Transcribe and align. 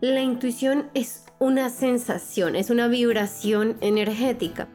La 0.00 0.22
intuición 0.22 0.86
es 0.94 1.26
una 1.38 1.68
sensación, 1.68 2.56
es 2.56 2.70
una 2.70 2.88
vibración 2.88 3.76
energética. 3.82 4.66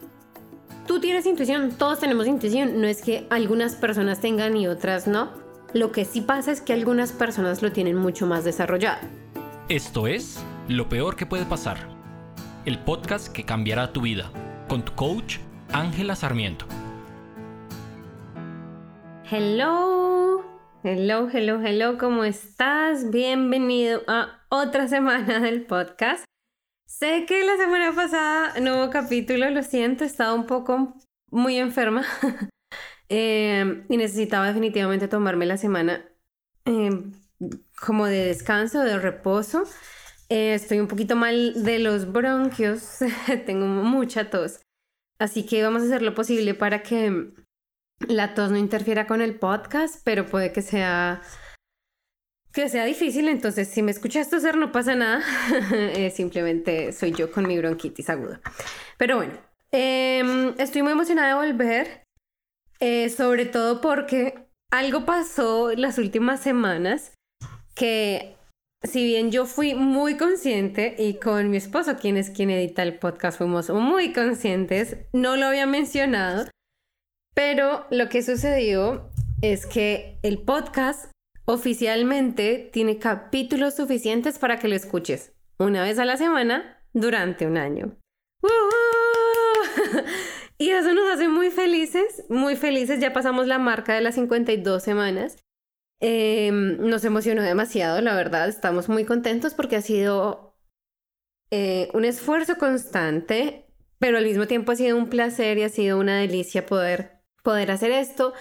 Tú 0.86 1.00
tienes 1.00 1.25
intuición, 1.25 1.71
todos 1.71 2.00
tenemos 2.00 2.28
intuición, 2.28 2.79
no 2.79 2.85
es 2.85 3.01
que 3.01 3.25
algunas 3.32 3.74
personas 3.74 4.22
tengan 4.22 4.56
y 4.56 4.67
otras 4.67 5.08
no. 5.08 5.32
Lo 5.74 5.92
que 5.92 6.06
sí 6.06 6.22
pasa 6.22 6.51
es 6.51 6.61
que 6.61 6.74
algunas 6.74 7.11
personas 7.11 7.64
lo 7.64 7.72
tienen 7.72 7.96
mucho 7.96 8.27
más 8.27 8.43
desarrollado. 8.43 9.00
Esto 9.68 10.05
es 10.05 10.38
Lo 10.68 10.89
Peor 10.89 11.15
que 11.15 11.25
puede 11.25 11.45
pasar, 11.45 11.77
el 12.65 12.77
podcast 12.77 13.27
que 13.33 13.45
cambiará 13.45 13.91
tu 13.93 14.01
vida, 14.01 14.31
con 14.67 14.85
tu 14.85 14.93
coach 14.93 15.37
Ángela 15.73 16.15
Sarmiento. 16.15 16.67
Hello, 19.31 20.24
hello, 20.88 21.27
hello, 21.33 21.59
hello, 21.65 21.97
¿cómo 21.97 22.23
estás? 22.25 23.09
Bienvenido 23.09 24.04
a 24.05 24.45
otra 24.49 24.88
semana 24.88 25.39
del 25.39 25.65
podcast. 25.65 26.25
Sé 26.85 27.25
que 27.27 27.44
la 27.44 27.58
semana 27.58 27.91
pasada 27.95 28.59
no 28.59 28.75
hubo 28.75 28.91
capítulo, 28.91 29.49
lo 29.49 29.63
siento, 29.63 30.03
he 30.03 30.08
estado 30.08 30.35
un 30.35 30.45
poco 30.45 30.94
muy 31.31 31.58
enferma 31.58 32.05
eh, 33.09 33.84
y 33.89 33.98
necesitaba 33.98 34.45
definitivamente 34.45 35.08
tomarme 35.08 35.48
la 35.48 35.58
semana 35.58 36.05
eh, 36.66 36.91
como 37.83 38.05
de 38.05 38.27
descanso, 38.27 38.83
de 38.83 38.99
reposo. 38.99 39.63
Eh, 40.30 40.53
estoy 40.53 40.81
un 40.81 40.88
poquito 40.88 41.16
mal 41.16 41.63
de 41.63 41.80
los 41.80 42.11
bronquios, 42.11 42.99
tengo 43.47 43.66
mucha 43.66 44.30
tos, 44.30 44.59
así 45.17 45.47
que 45.47 45.63
vamos 45.63 45.81
a 45.81 45.86
hacer 45.86 46.03
lo 46.03 46.13
posible 46.13 46.53
para 46.53 46.83
que 46.83 47.33
la 47.99 48.34
tos 48.34 48.52
no 48.52 48.58
interfiera 48.58 49.08
con 49.08 49.22
el 49.22 49.35
podcast, 49.35 50.02
pero 50.03 50.26
puede 50.26 50.52
que 50.52 50.62
sea 50.62 51.22
que 52.53 52.70
sea 52.70 52.86
difícil, 52.86 53.27
entonces 53.27 53.67
si 53.67 53.81
me 53.81 53.91
escuchas 53.91 54.30
toser 54.30 54.55
no 54.55 54.72
pasa 54.72 54.95
nada, 54.95 55.22
eh, 55.73 56.09
simplemente 56.09 56.94
soy 56.94 57.12
yo 57.12 57.30
con 57.30 57.45
mi 57.48 57.58
bronquitis 57.58 58.09
aguda. 58.09 58.39
Pero 58.97 59.17
bueno, 59.17 59.34
em, 59.72 60.56
estoy 60.58 60.81
muy 60.81 60.94
emocionada 60.94 61.28
de 61.28 61.47
volver, 61.47 62.03
eh, 62.80 63.09
sobre 63.09 63.45
todo 63.45 63.81
porque 63.81 64.47
algo 64.72 65.06
pasó 65.06 65.73
las 65.75 65.97
últimas 65.97 66.39
semanas 66.39 67.14
que 67.75 68.38
si 68.84 69.03
bien 69.03 69.31
yo 69.31 69.45
fui 69.45 69.75
muy 69.75 70.16
consciente 70.16 70.95
y 70.97 71.16
con 71.16 71.50
mi 71.50 71.58
esposo, 71.58 71.97
quien 71.97 72.16
es 72.16 72.30
quien 72.30 72.50
edita 72.50 72.84
el 72.84 72.97
podcast, 73.00 73.38
fuimos 73.38 73.69
muy 73.69 74.14
conscientes, 74.14 74.95
no 75.12 75.36
lo 75.36 75.47
había 75.47 75.66
mencionado, 75.66 76.45
pero 77.36 77.86
lo 77.91 78.09
que 78.09 78.23
sucedió 78.23 79.11
es 79.41 79.67
que 79.67 80.17
el 80.23 80.39
podcast 80.39 81.11
oficialmente 81.45 82.69
tiene 82.73 82.97
capítulos 82.97 83.75
suficientes 83.75 84.39
para 84.39 84.58
que 84.58 84.67
lo 84.67 84.75
escuches 84.75 85.33
una 85.59 85.83
vez 85.83 86.00
a 86.00 86.06
la 86.06 86.17
semana 86.17 86.81
durante 86.94 87.45
un 87.45 87.58
año. 87.58 87.97
y 90.58 90.69
eso 90.69 90.94
nos 90.94 91.13
hace 91.13 91.28
muy 91.28 91.52
felices, 91.52 92.23
muy 92.30 92.56
felices. 92.56 93.00
Ya 93.00 93.13
pasamos 93.13 93.47
la 93.47 93.59
marca 93.59 93.94
de 93.94 94.02
las 94.02 94.16
52 94.16 94.81
semanas. 94.81 95.38
Em, 96.00 96.78
nos 96.78 97.03
emocionó 97.03 97.41
demasiado, 97.41 98.02
la 98.02 98.16
verdad. 98.16 98.47
Estamos 98.47 98.89
muy 98.89 99.03
contentos 99.03 99.53
porque 99.53 99.75
ha 99.75 99.81
sido 99.81 100.58
eh, 101.52 101.89
un 101.94 102.06
esfuerzo 102.06 102.58
constante, 102.58 103.67
pero 104.00 104.17
al 104.17 104.25
mismo 104.25 104.47
tiempo 104.47 104.72
ha 104.72 104.75
sido 104.75 104.97
un 104.97 105.09
placer 105.09 105.58
y 105.58 105.63
ha 105.63 105.69
sido 105.69 106.00
una 106.00 106.19
delicia 106.19 106.66
poder 106.66 107.14
poder 107.45 107.71
hacer 107.71 107.91
esto, 107.91 108.33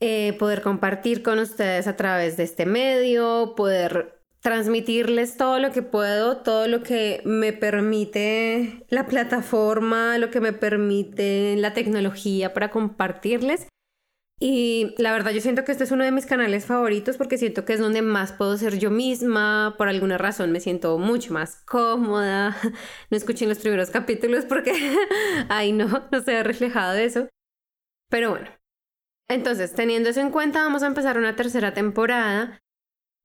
eh, 0.00 0.34
poder 0.38 0.60
compartir 0.60 1.22
con 1.22 1.38
ustedes 1.38 1.86
a 1.86 1.96
través 1.96 2.36
de 2.36 2.42
este 2.42 2.66
medio, 2.66 3.54
poder 3.56 4.20
transmitirles 4.40 5.36
todo 5.36 5.60
lo 5.60 5.70
que 5.70 5.82
puedo, 5.82 6.38
todo 6.38 6.66
lo 6.66 6.82
que 6.82 7.22
me 7.24 7.52
permite 7.52 8.84
la 8.88 9.06
plataforma, 9.06 10.18
lo 10.18 10.30
que 10.30 10.40
me 10.40 10.52
permite 10.52 11.54
la 11.56 11.72
tecnología 11.72 12.52
para 12.52 12.70
compartirles. 12.70 13.68
Y 14.40 14.96
la 14.98 15.12
verdad 15.12 15.30
yo 15.30 15.40
siento 15.40 15.62
que 15.62 15.70
este 15.70 15.84
es 15.84 15.92
uno 15.92 16.02
de 16.02 16.10
mis 16.10 16.26
canales 16.26 16.66
favoritos 16.66 17.16
porque 17.16 17.38
siento 17.38 17.64
que 17.64 17.74
es 17.74 17.78
donde 17.78 18.02
más 18.02 18.32
puedo 18.32 18.58
ser 18.58 18.76
yo 18.80 18.90
misma. 18.90 19.76
Por 19.78 19.88
alguna 19.88 20.18
razón 20.18 20.50
me 20.50 20.58
siento 20.58 20.98
mucho 20.98 21.32
más 21.32 21.62
cómoda. 21.64 22.56
No 23.10 23.16
escuché 23.16 23.46
los 23.46 23.58
primeros 23.58 23.90
capítulos 23.90 24.44
porque, 24.46 24.72
ay 25.48 25.70
no, 25.70 25.86
no 26.10 26.20
se 26.22 26.36
ha 26.36 26.42
reflejado 26.42 26.94
eso. 26.94 27.28
Pero 28.12 28.28
bueno, 28.28 28.50
entonces 29.26 29.72
teniendo 29.72 30.10
eso 30.10 30.20
en 30.20 30.30
cuenta 30.30 30.62
vamos 30.62 30.82
a 30.82 30.86
empezar 30.86 31.16
una 31.16 31.34
tercera 31.34 31.72
temporada 31.72 32.60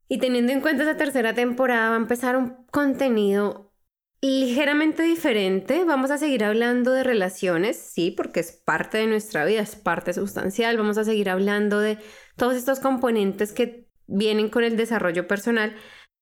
y 0.07 0.19
teniendo 0.19 0.53
en 0.53 0.61
cuenta 0.61 0.83
esa 0.83 0.95
tercera 0.95 1.33
temporada 1.33 1.89
va 1.89 1.95
a 1.95 1.99
empezar 1.99 2.37
un 2.37 2.65
contenido 2.71 3.73
ligeramente 4.21 5.03
diferente. 5.03 5.83
Vamos 5.83 6.09
a 6.09 6.17
seguir 6.17 6.45
hablando 6.45 6.93
de 6.93 7.03
relaciones, 7.03 7.75
sí, 7.75 8.11
porque 8.11 8.39
es 8.39 8.53
parte 8.53 8.99
de 8.99 9.07
nuestra 9.07 9.43
vida, 9.43 9.59
es 9.59 9.75
parte 9.75 10.13
sustancial. 10.13 10.77
Vamos 10.77 10.97
a 10.97 11.03
seguir 11.03 11.29
hablando 11.29 11.81
de 11.81 11.97
todos 12.37 12.55
estos 12.55 12.79
componentes 12.79 13.51
que 13.51 13.89
vienen 14.05 14.47
con 14.47 14.63
el 14.63 14.77
desarrollo 14.77 15.27
personal. 15.27 15.75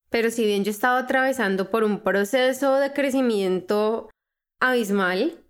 Pero 0.09 0.32
si 0.32 0.44
bien 0.44 0.64
yo 0.64 0.72
he 0.72 0.74
estado 0.74 0.97
atravesando 0.97 1.70
por 1.70 1.84
un 1.84 2.02
proceso 2.02 2.78
de 2.78 2.94
crecimiento 2.94 4.09
abismal, 4.59 5.44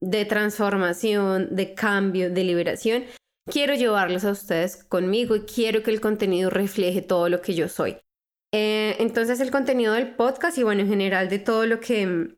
de 0.00 0.24
transformación, 0.24 1.54
de 1.54 1.74
cambio, 1.74 2.30
de 2.30 2.44
liberación, 2.44 3.04
quiero 3.50 3.74
llevarlos 3.74 4.24
a 4.24 4.30
ustedes 4.30 4.84
conmigo 4.84 5.36
y 5.36 5.40
quiero 5.40 5.82
que 5.82 5.90
el 5.90 6.00
contenido 6.00 6.50
refleje 6.50 7.02
todo 7.02 7.28
lo 7.28 7.42
que 7.42 7.54
yo 7.54 7.68
soy. 7.68 7.98
Eh, 8.52 8.96
entonces 8.98 9.40
el 9.40 9.50
contenido 9.50 9.94
del 9.94 10.16
podcast 10.16 10.58
y 10.58 10.62
bueno, 10.62 10.80
en 10.80 10.88
general 10.88 11.28
de 11.28 11.38
todo 11.38 11.66
lo 11.66 11.80
que, 11.80 12.36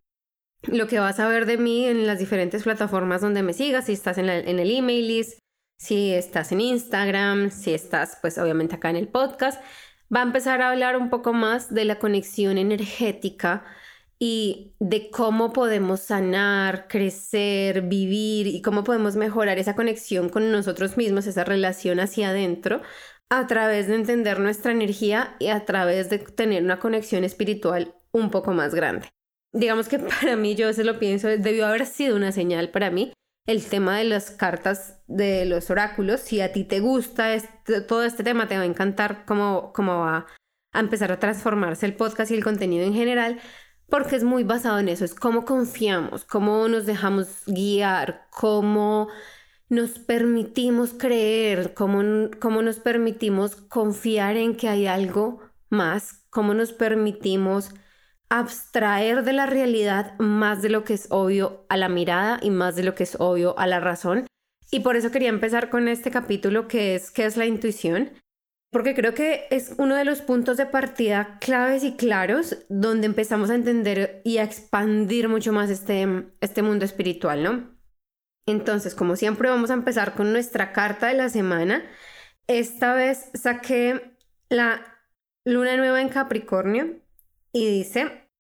lo 0.63 0.87
que 0.87 0.99
vas 0.99 1.21
a 1.21 1.29
ver 1.29 1.47
de 1.47 1.57
mí 1.57 1.87
en 1.87 2.07
las 2.07 2.19
diferentes 2.19 2.65
plataformas 2.65 3.21
donde 3.21 3.43
me 3.43 3.53
sigas, 3.53 3.87
si 3.87 3.93
estás 3.93 4.19
en, 4.19 4.29
en 4.29 4.59
el 4.59 4.71
email 4.71 5.09
list, 5.09 5.39
si 5.79 6.13
estás 6.13 6.53
en 6.53 6.61
Instagram, 6.61 7.51
si 7.51 7.73
estás 7.73 8.19
pues 8.21 8.39
obviamente 8.39 8.77
acá 8.77 8.91
en 8.91 8.97
el 8.97 9.09
podcast, 9.09 9.63
va 10.15 10.21
a 10.21 10.25
empezar 10.25 10.61
a 10.61 10.71
hablar 10.71 10.97
un 10.97 11.11
poco 11.11 11.33
más 11.33 11.73
de 11.73 11.85
la 11.85 11.99
conexión 11.99 12.59
energética 12.59 13.65
y 14.25 14.77
de 14.79 15.11
cómo 15.11 15.53
podemos 15.53 15.99
sanar, 15.99 16.87
crecer, 16.87 17.83
vivir 17.83 18.47
y 18.47 18.63
cómo 18.63 18.85
podemos 18.85 19.17
mejorar 19.17 19.59
esa 19.59 19.75
conexión 19.75 20.29
con 20.29 20.53
nosotros 20.53 20.97
mismos, 20.97 21.27
esa 21.27 21.43
relación 21.43 21.99
hacia 21.99 22.29
adentro, 22.29 22.83
a 23.31 23.49
través 23.49 23.89
de 23.89 23.97
entender 23.97 24.39
nuestra 24.39 24.71
energía 24.71 25.35
y 25.41 25.49
a 25.49 25.65
través 25.65 26.09
de 26.09 26.21
tener 26.21 26.63
una 26.63 26.79
conexión 26.79 27.25
espiritual 27.25 27.97
un 28.13 28.31
poco 28.31 28.53
más 28.53 28.77
grande. 28.77 29.09
Digamos 29.53 29.89
que 29.89 29.99
para 30.21 30.37
mí, 30.37 30.55
yo 30.55 30.73
se 30.73 30.85
lo 30.85 31.01
pienso, 31.01 31.27
debió 31.27 31.67
haber 31.67 31.85
sido 31.85 32.15
una 32.15 32.31
señal 32.31 32.71
para 32.71 32.93
mí 32.93 33.13
el 33.49 33.67
tema 33.67 33.99
de 33.99 34.05
las 34.05 34.31
cartas 34.31 35.03
de 35.09 35.47
los 35.47 35.69
oráculos. 35.69 36.21
Si 36.21 36.41
a 36.41 36.53
ti 36.53 36.63
te 36.63 36.79
gusta 36.79 37.35
este, 37.35 37.81
todo 37.81 38.05
este 38.05 38.23
tema, 38.23 38.47
te 38.47 38.57
va 38.57 38.63
a 38.63 38.67
encantar 38.67 39.25
cómo, 39.25 39.73
cómo 39.73 39.99
va 39.99 40.27
a 40.73 40.79
empezar 40.79 41.11
a 41.11 41.19
transformarse 41.19 41.87
el 41.87 41.97
podcast 41.97 42.31
y 42.31 42.35
el 42.35 42.45
contenido 42.45 42.87
en 42.87 42.95
general 42.95 43.41
porque 43.93 44.17
es 44.17 44.25
muy 44.25 44.43
basado 44.43 44.79
en 44.79 44.89
eso, 44.89 45.05
es 45.05 45.15
cómo 45.15 45.45
confiamos, 45.45 46.25
cómo 46.25 46.67
nos 46.67 46.87
dejamos 46.87 47.43
guiar, 47.47 48.27
cómo 48.31 49.09
nos 49.69 49.99
permitimos 49.99 50.95
creer, 50.95 51.75
cómo, 51.75 52.31
cómo 52.41 52.63
nos 52.63 52.79
permitimos 52.79 53.55
confiar 53.55 54.39
en 54.39 54.57
que 54.57 54.71
hay 54.71 54.87
algo 54.87 55.43
más, 55.69 56.25
cómo 56.31 56.55
nos 56.55 56.73
permitimos 56.73 57.75
abstraer 58.31 59.25
de 59.25 59.35
la 59.35 59.45
realidad 59.45 60.19
más 60.19 60.63
de 60.63 60.71
lo 60.71 60.85
que 60.85 60.95
es 60.95 61.09
obvio 61.11 61.67
a 61.69 61.77
la 61.77 61.91
mirada 61.91 62.41
y 62.41 62.49
más 62.49 62.77
de 62.77 62.85
lo 62.85 62.95
que 62.95 63.03
es 63.03 63.17
obvio 63.21 63.59
a 63.59 63.67
la 63.67 63.79
razón. 63.79 64.27
Y 64.71 64.81
por 64.81 64.97
eso 64.97 65.11
quería 65.11 65.29
empezar 65.29 65.69
con 65.69 65.87
este 65.87 66.11
capítulo 66.11 66.67
que 66.67 66.95
es 66.95 67.11
qué 67.11 67.27
es 67.27 67.37
la 67.37 67.45
intuición 67.45 68.11
porque 68.73 68.95
creo 68.95 69.13
que 69.15 69.47
es 69.51 69.75
uno 69.77 69.95
de 69.95 70.07
los 70.07 70.23
puntos 70.23 70.57
de 70.57 70.65
partida 70.65 71.37
claves 71.41 71.85
y 71.85 71.95
claros 71.95 72.57
donde 72.71 73.07
empezamos 73.07 73.51
a 73.51 73.55
entender 73.55 74.23
y 74.25 74.39
a 74.39 74.45
expandir 74.45 75.29
mucho 75.29 75.53
más 75.53 75.69
este, 75.69 76.33
este 76.41 76.63
mundo 76.63 76.87
espiritual, 76.87 77.43
¿no? 77.43 77.71
Entonces, 78.47 78.95
como 78.95 79.15
siempre, 79.17 79.51
vamos 79.51 79.71
a 79.71 79.75
empezar 79.75 80.15
con 80.15 80.33
nuestra 80.33 80.73
carta 80.73 81.09
de 81.09 81.15
la 81.15 81.29
semana. 81.29 81.85
Esta 82.47 82.95
vez 82.95 83.31
saqué 83.35 84.17
la 84.49 84.81
luna 85.45 85.77
nueva 85.77 86.01
en 86.01 86.09
Capricornio 86.09 86.99
y 87.53 87.69
dice, 87.69 88.31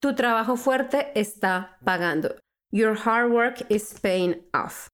tu 0.00 0.16
trabajo 0.16 0.56
fuerte 0.56 1.12
está 1.14 1.78
pagando. 1.84 2.34
Your 2.72 2.98
hard 2.98 3.30
work 3.30 3.64
is 3.68 3.94
paying 4.00 4.44
off. 4.52 4.88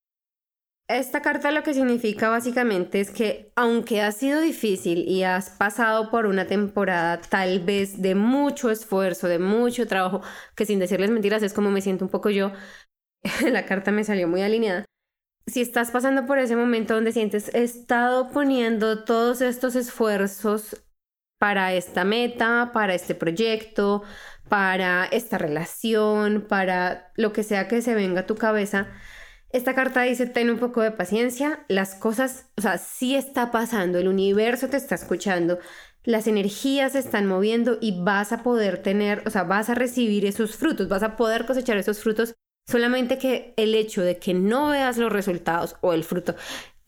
Esta 0.89 1.21
carta 1.21 1.51
lo 1.51 1.61
que 1.61 1.75
significa 1.75 2.29
básicamente 2.29 2.99
es 2.99 3.11
que 3.11 3.51
aunque 3.55 4.01
ha 4.01 4.11
sido 4.11 4.41
difícil 4.41 5.07
y 5.07 5.21
has 5.21 5.51
pasado 5.51 6.09
por 6.09 6.25
una 6.25 6.47
temporada 6.47 7.21
tal 7.21 7.59
vez 7.59 8.01
de 8.01 8.15
mucho 8.15 8.71
esfuerzo, 8.71 9.27
de 9.27 9.37
mucho 9.37 9.85
trabajo, 9.85 10.21
que 10.55 10.65
sin 10.65 10.79
decirles 10.79 11.11
mentiras 11.11 11.43
es 11.43 11.53
como 11.53 11.69
me 11.69 11.81
siento 11.81 12.05
un 12.05 12.09
poco 12.09 12.31
yo, 12.31 12.53
la 13.51 13.67
carta 13.67 13.91
me 13.91 14.03
salió 14.03 14.27
muy 14.27 14.41
alineada. 14.41 14.85
Si 15.45 15.61
estás 15.61 15.91
pasando 15.91 16.25
por 16.25 16.39
ese 16.39 16.55
momento 16.55 16.95
donde 16.95 17.11
sientes, 17.11 17.53
he 17.53 17.61
estado 17.61 18.31
poniendo 18.31 19.03
todos 19.03 19.41
estos 19.41 19.75
esfuerzos 19.75 20.83
para 21.39 21.71
esta 21.75 22.03
meta, 22.03 22.71
para 22.73 22.95
este 22.95 23.13
proyecto, 23.13 24.01
para 24.49 25.05
esta 25.05 25.37
relación, 25.37 26.47
para 26.49 27.11
lo 27.15 27.31
que 27.31 27.43
sea 27.43 27.67
que 27.67 27.83
se 27.83 27.93
venga 27.93 28.21
a 28.21 28.25
tu 28.25 28.35
cabeza. 28.35 28.87
Esta 29.51 29.73
carta 29.73 30.03
dice, 30.03 30.27
ten 30.27 30.49
un 30.49 30.59
poco 30.59 30.81
de 30.81 30.91
paciencia, 30.91 31.65
las 31.67 31.95
cosas, 31.95 32.49
o 32.57 32.61
sea, 32.61 32.77
sí 32.77 33.15
está 33.15 33.51
pasando, 33.51 33.97
el 33.97 34.07
universo 34.07 34.69
te 34.69 34.77
está 34.77 34.95
escuchando, 34.95 35.57
las 36.03 36.27
energías 36.27 36.91
se 36.91 36.99
están 36.99 37.25
moviendo 37.25 37.77
y 37.81 38.03
vas 38.03 38.31
a 38.31 38.43
poder 38.43 38.83
tener, 38.83 39.23
o 39.25 39.29
sea, 39.31 39.43
vas 39.43 39.69
a 39.69 39.75
recibir 39.75 40.25
esos 40.25 40.55
frutos, 40.55 40.87
vas 40.87 41.03
a 41.03 41.15
poder 41.15 41.45
cosechar 41.45 41.77
esos 41.77 41.99
frutos, 41.99 42.35
solamente 42.67 43.17
que 43.17 43.53
el 43.57 43.73
hecho 43.73 44.03
de 44.03 44.17
que 44.19 44.35
no 44.35 44.69
veas 44.69 44.97
los 44.97 45.11
resultados 45.11 45.77
o 45.81 45.93
el 45.93 46.03
fruto 46.03 46.35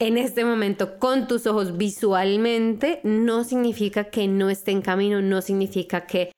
en 0.02 0.18
este 0.18 0.44
momento 0.44 0.98
con 0.98 1.28
tus 1.28 1.46
ojos 1.46 1.78
visualmente 1.78 3.02
no 3.04 3.44
significa 3.44 4.06
que 4.06 4.28
no 4.28 4.50
esté 4.50 4.72
en 4.72 4.82
camino, 4.82 5.22
no 5.22 5.44
significa 5.44 6.08
que 6.08 6.32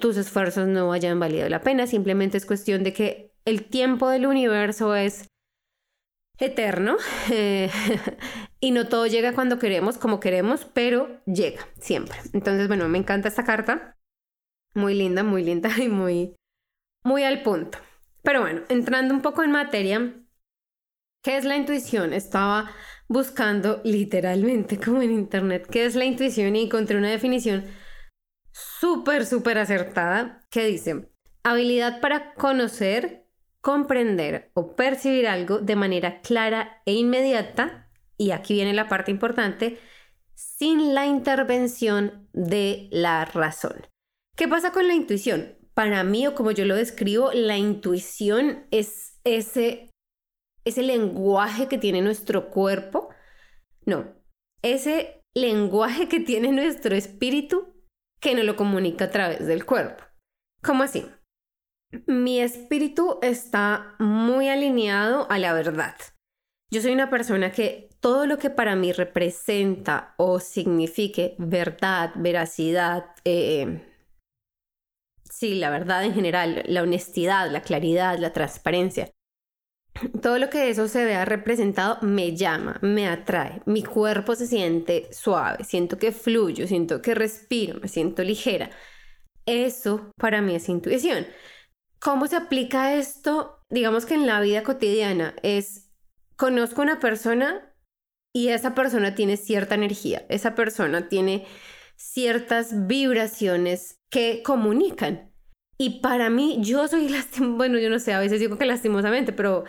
tus 0.00 0.16
esfuerzos 0.16 0.68
no 0.68 0.92
hayan 0.92 1.18
valido 1.18 1.48
la 1.48 1.60
pena, 1.60 1.88
simplemente 1.88 2.38
es 2.38 2.46
cuestión 2.46 2.84
de 2.84 2.92
que 2.92 3.27
el 3.48 3.64
tiempo 3.64 4.10
del 4.10 4.26
universo 4.26 4.94
es 4.94 5.26
eterno 6.38 6.96
eh, 7.30 7.70
y 8.60 8.72
no 8.72 8.88
todo 8.88 9.06
llega 9.06 9.32
cuando 9.32 9.58
queremos, 9.58 9.96
como 9.96 10.20
queremos, 10.20 10.66
pero 10.66 11.22
llega 11.24 11.66
siempre. 11.80 12.18
Entonces, 12.34 12.68
bueno, 12.68 12.88
me 12.88 12.98
encanta 12.98 13.28
esta 13.28 13.44
carta. 13.44 13.96
Muy 14.74 14.94
linda, 14.94 15.22
muy 15.22 15.42
linda 15.42 15.70
y 15.82 15.88
muy, 15.88 16.36
muy 17.02 17.24
al 17.24 17.42
punto. 17.42 17.78
Pero 18.22 18.42
bueno, 18.42 18.62
entrando 18.68 19.14
un 19.14 19.22
poco 19.22 19.42
en 19.42 19.50
materia, 19.50 20.14
¿qué 21.22 21.38
es 21.38 21.44
la 21.44 21.56
intuición? 21.56 22.12
Estaba 22.12 22.70
buscando 23.08 23.80
literalmente 23.82 24.78
como 24.84 25.00
en 25.00 25.10
internet 25.10 25.66
qué 25.70 25.86
es 25.86 25.94
la 25.94 26.04
intuición 26.04 26.54
y 26.54 26.64
encontré 26.64 26.98
una 26.98 27.10
definición 27.10 27.64
súper, 28.52 29.24
súper 29.24 29.56
acertada 29.56 30.44
que 30.50 30.66
dice, 30.66 31.08
habilidad 31.42 32.00
para 32.00 32.34
conocer, 32.34 33.27
comprender 33.60 34.50
o 34.54 34.74
percibir 34.74 35.26
algo 35.26 35.58
de 35.58 35.76
manera 35.76 36.20
clara 36.20 36.82
e 36.86 36.94
inmediata, 36.94 37.90
y 38.16 38.30
aquí 38.30 38.54
viene 38.54 38.72
la 38.72 38.88
parte 38.88 39.10
importante, 39.10 39.78
sin 40.34 40.94
la 40.94 41.06
intervención 41.06 42.28
de 42.32 42.88
la 42.90 43.24
razón. 43.24 43.86
¿Qué 44.36 44.46
pasa 44.46 44.72
con 44.72 44.86
la 44.86 44.94
intuición? 44.94 45.56
Para 45.74 46.04
mí, 46.04 46.26
o 46.26 46.34
como 46.34 46.50
yo 46.50 46.64
lo 46.64 46.76
describo, 46.76 47.32
la 47.32 47.56
intuición 47.56 48.66
es 48.70 49.20
ese, 49.24 49.90
ese 50.64 50.82
lenguaje 50.82 51.68
que 51.68 51.78
tiene 51.78 52.02
nuestro 52.02 52.50
cuerpo. 52.50 53.08
No, 53.84 54.14
ese 54.62 55.22
lenguaje 55.34 56.08
que 56.08 56.20
tiene 56.20 56.52
nuestro 56.52 56.94
espíritu 56.94 57.74
que 58.20 58.34
no 58.34 58.42
lo 58.42 58.56
comunica 58.56 59.06
a 59.06 59.10
través 59.10 59.46
del 59.46 59.64
cuerpo. 59.64 60.04
¿Cómo 60.62 60.82
así? 60.82 61.06
Mi 62.06 62.40
espíritu 62.40 63.18
está 63.22 63.94
muy 63.98 64.48
alineado 64.48 65.26
a 65.30 65.38
la 65.38 65.52
verdad. 65.52 65.96
Yo 66.70 66.82
soy 66.82 66.92
una 66.92 67.08
persona 67.08 67.50
que 67.50 67.88
todo 68.00 68.26
lo 68.26 68.38
que 68.38 68.50
para 68.50 68.76
mí 68.76 68.92
representa 68.92 70.14
o 70.18 70.38
signifique 70.38 71.34
verdad, 71.38 72.12
veracidad, 72.16 73.06
eh, 73.24 73.80
sí, 75.24 75.54
la 75.54 75.70
verdad 75.70 76.04
en 76.04 76.14
general, 76.14 76.62
la 76.66 76.82
honestidad, 76.82 77.50
la 77.50 77.62
claridad, 77.62 78.18
la 78.18 78.34
transparencia, 78.34 79.10
todo 80.22 80.38
lo 80.38 80.50
que 80.50 80.68
eso 80.68 80.88
se 80.88 81.04
vea 81.04 81.24
representado 81.24 81.98
me 82.02 82.36
llama, 82.36 82.78
me 82.82 83.08
atrae, 83.08 83.62
mi 83.66 83.82
cuerpo 83.82 84.34
se 84.34 84.46
siente 84.46 85.08
suave, 85.12 85.64
siento 85.64 85.98
que 85.98 86.12
fluyo, 86.12 86.66
siento 86.66 87.02
que 87.02 87.14
respiro, 87.14 87.80
me 87.80 87.88
siento 87.88 88.22
ligera. 88.22 88.70
Eso 89.46 90.12
para 90.18 90.42
mí 90.42 90.54
es 90.54 90.68
intuición. 90.68 91.26
¿Cómo 92.00 92.26
se 92.26 92.36
aplica 92.36 92.94
esto? 92.94 93.64
Digamos 93.70 94.06
que 94.06 94.14
en 94.14 94.26
la 94.26 94.40
vida 94.40 94.62
cotidiana 94.62 95.34
es, 95.42 95.90
conozco 96.36 96.82
una 96.82 97.00
persona 97.00 97.74
y 98.32 98.48
esa 98.48 98.74
persona 98.74 99.14
tiene 99.14 99.36
cierta 99.36 99.74
energía, 99.74 100.24
esa 100.28 100.54
persona 100.54 101.08
tiene 101.08 101.46
ciertas 101.96 102.86
vibraciones 102.86 104.00
que 104.10 104.42
comunican. 104.44 105.32
Y 105.76 106.00
para 106.00 106.30
mí, 106.30 106.58
yo 106.60 106.86
soy 106.88 107.08
lastimosamente, 107.08 107.56
bueno, 107.56 107.78
yo 107.78 107.90
no 107.90 107.98
sé, 107.98 108.12
a 108.12 108.20
veces 108.20 108.40
digo 108.40 108.58
que 108.58 108.66
lastimosamente, 108.66 109.32
pero 109.32 109.64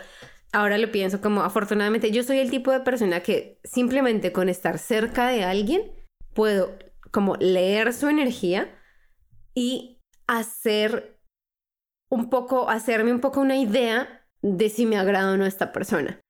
ahora 0.52 0.78
lo 0.78 0.90
pienso 0.90 1.20
como 1.20 1.42
afortunadamente, 1.42 2.10
yo 2.10 2.22
soy 2.22 2.38
el 2.38 2.50
tipo 2.50 2.70
de 2.70 2.80
persona 2.80 3.20
que 3.20 3.60
simplemente 3.64 4.32
con 4.32 4.48
estar 4.48 4.78
cerca 4.78 5.28
de 5.28 5.44
alguien 5.44 5.92
puedo 6.34 6.78
como 7.10 7.36
leer 7.36 7.92
su 7.92 8.08
energía 8.08 8.72
y 9.54 9.98
hacer 10.26 11.19
un 12.10 12.28
poco, 12.28 12.68
hacerme 12.68 13.12
un 13.12 13.20
poco 13.20 13.40
una 13.40 13.56
idea 13.56 14.26
de 14.42 14.68
si 14.68 14.86
me 14.86 14.96
agrada 14.96 15.32
o 15.32 15.36
no 15.36 15.46
esta 15.46 15.72
persona. 15.72 16.20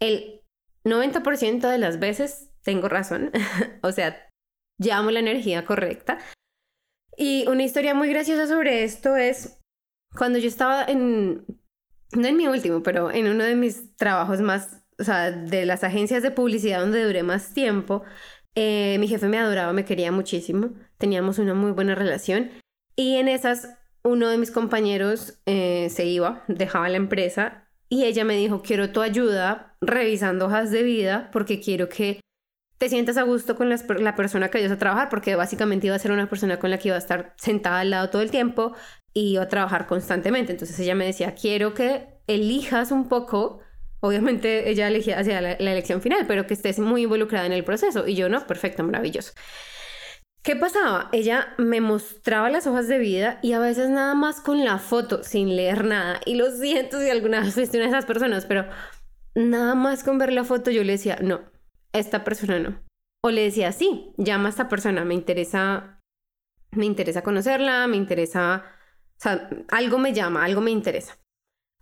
El 0.00 0.42
90% 0.84 1.68
de 1.68 1.78
las 1.78 1.98
veces 1.98 2.50
tengo 2.62 2.88
razón, 2.88 3.30
o 3.82 3.92
sea, 3.92 4.28
llamo 4.78 5.10
la 5.10 5.20
energía 5.20 5.64
correcta. 5.64 6.18
Y 7.16 7.46
una 7.48 7.64
historia 7.64 7.94
muy 7.94 8.08
graciosa 8.08 8.46
sobre 8.46 8.82
esto 8.84 9.16
es 9.16 9.58
cuando 10.16 10.38
yo 10.38 10.48
estaba 10.48 10.84
en, 10.84 11.44
no 12.12 12.26
en 12.26 12.36
mi 12.36 12.46
último, 12.46 12.82
pero 12.82 13.10
en 13.10 13.28
uno 13.28 13.44
de 13.44 13.56
mis 13.56 13.94
trabajos 13.96 14.40
más, 14.40 14.82
o 14.98 15.04
sea, 15.04 15.30
de 15.30 15.66
las 15.66 15.84
agencias 15.84 16.22
de 16.22 16.30
publicidad 16.30 16.80
donde 16.80 17.04
duré 17.04 17.22
más 17.22 17.52
tiempo, 17.52 18.02
eh, 18.54 18.96
mi 18.98 19.06
jefe 19.06 19.28
me 19.28 19.38
adoraba, 19.38 19.72
me 19.72 19.84
quería 19.84 20.10
muchísimo, 20.12 20.70
teníamos 20.98 21.38
una 21.38 21.54
muy 21.54 21.72
buena 21.72 21.94
relación 21.94 22.50
y 22.96 23.16
en 23.16 23.28
esas 23.28 23.79
uno 24.02 24.28
de 24.28 24.38
mis 24.38 24.50
compañeros 24.50 25.38
eh, 25.46 25.88
se 25.90 26.06
iba, 26.06 26.44
dejaba 26.48 26.88
la 26.88 26.96
empresa 26.96 27.68
y 27.88 28.04
ella 28.04 28.24
me 28.24 28.36
dijo, 28.36 28.62
quiero 28.62 28.90
tu 28.90 29.02
ayuda 29.02 29.76
revisando 29.80 30.46
hojas 30.46 30.70
de 30.70 30.82
vida 30.82 31.28
porque 31.32 31.60
quiero 31.60 31.88
que 31.88 32.20
te 32.78 32.88
sientas 32.88 33.18
a 33.18 33.24
gusto 33.24 33.56
con 33.56 33.68
la 33.68 34.16
persona 34.16 34.48
que 34.48 34.56
vayas 34.56 34.72
a 34.72 34.78
trabajar, 34.78 35.10
porque 35.10 35.36
básicamente 35.36 35.88
iba 35.88 35.96
a 35.96 35.98
ser 35.98 36.12
una 36.12 36.30
persona 36.30 36.58
con 36.58 36.70
la 36.70 36.78
que 36.78 36.88
iba 36.88 36.94
a 36.94 36.98
estar 36.98 37.34
sentada 37.36 37.80
al 37.80 37.90
lado 37.90 38.08
todo 38.08 38.22
el 38.22 38.30
tiempo 38.30 38.74
y 39.12 39.32
iba 39.32 39.42
a 39.42 39.48
trabajar 39.48 39.86
constantemente. 39.86 40.52
Entonces 40.52 40.78
ella 40.78 40.94
me 40.94 41.04
decía, 41.04 41.34
quiero 41.34 41.74
que 41.74 42.06
elijas 42.26 42.90
un 42.90 43.06
poco, 43.08 43.60
obviamente 44.00 44.70
ella 44.70 44.88
elegía 44.88 45.18
hacia 45.18 45.42
la 45.42 45.52
elección 45.52 46.00
final, 46.00 46.24
pero 46.26 46.46
que 46.46 46.54
estés 46.54 46.78
muy 46.78 47.02
involucrada 47.02 47.44
en 47.44 47.52
el 47.52 47.64
proceso. 47.64 48.08
Y 48.08 48.14
yo 48.14 48.30
no, 48.30 48.46
perfecto, 48.46 48.82
maravilloso. 48.82 49.32
¿Qué 50.42 50.56
pasaba? 50.56 51.10
Ella 51.12 51.54
me 51.58 51.82
mostraba 51.82 52.48
las 52.48 52.66
hojas 52.66 52.88
de 52.88 52.98
vida 52.98 53.38
y 53.42 53.52
a 53.52 53.58
veces 53.58 53.90
nada 53.90 54.14
más 54.14 54.40
con 54.40 54.64
la 54.64 54.78
foto, 54.78 55.22
sin 55.22 55.54
leer 55.54 55.84
nada. 55.84 56.20
Y 56.24 56.36
lo 56.36 56.50
siento 56.50 56.98
si 56.98 57.10
alguna 57.10 57.40
vez 57.40 57.54
fuiste 57.54 57.76
una 57.76 57.86
de 57.86 57.92
esas 57.92 58.06
personas, 58.06 58.46
pero 58.46 58.66
nada 59.34 59.74
más 59.74 60.02
con 60.02 60.16
ver 60.16 60.32
la 60.32 60.44
foto 60.44 60.70
yo 60.70 60.82
le 60.82 60.92
decía, 60.92 61.18
no, 61.20 61.42
esta 61.92 62.24
persona 62.24 62.58
no. 62.58 62.82
O 63.22 63.30
le 63.30 63.42
decía, 63.42 63.72
sí, 63.72 64.14
llama 64.16 64.46
a 64.46 64.50
esta 64.50 64.68
persona, 64.70 65.04
me 65.04 65.12
interesa, 65.12 66.00
me 66.70 66.86
interesa 66.86 67.22
conocerla, 67.22 67.86
me 67.86 67.98
interesa, 67.98 68.64
o 69.18 69.20
sea, 69.20 69.50
algo 69.68 69.98
me 69.98 70.14
llama, 70.14 70.42
algo 70.42 70.62
me 70.62 70.70
interesa. 70.70 71.18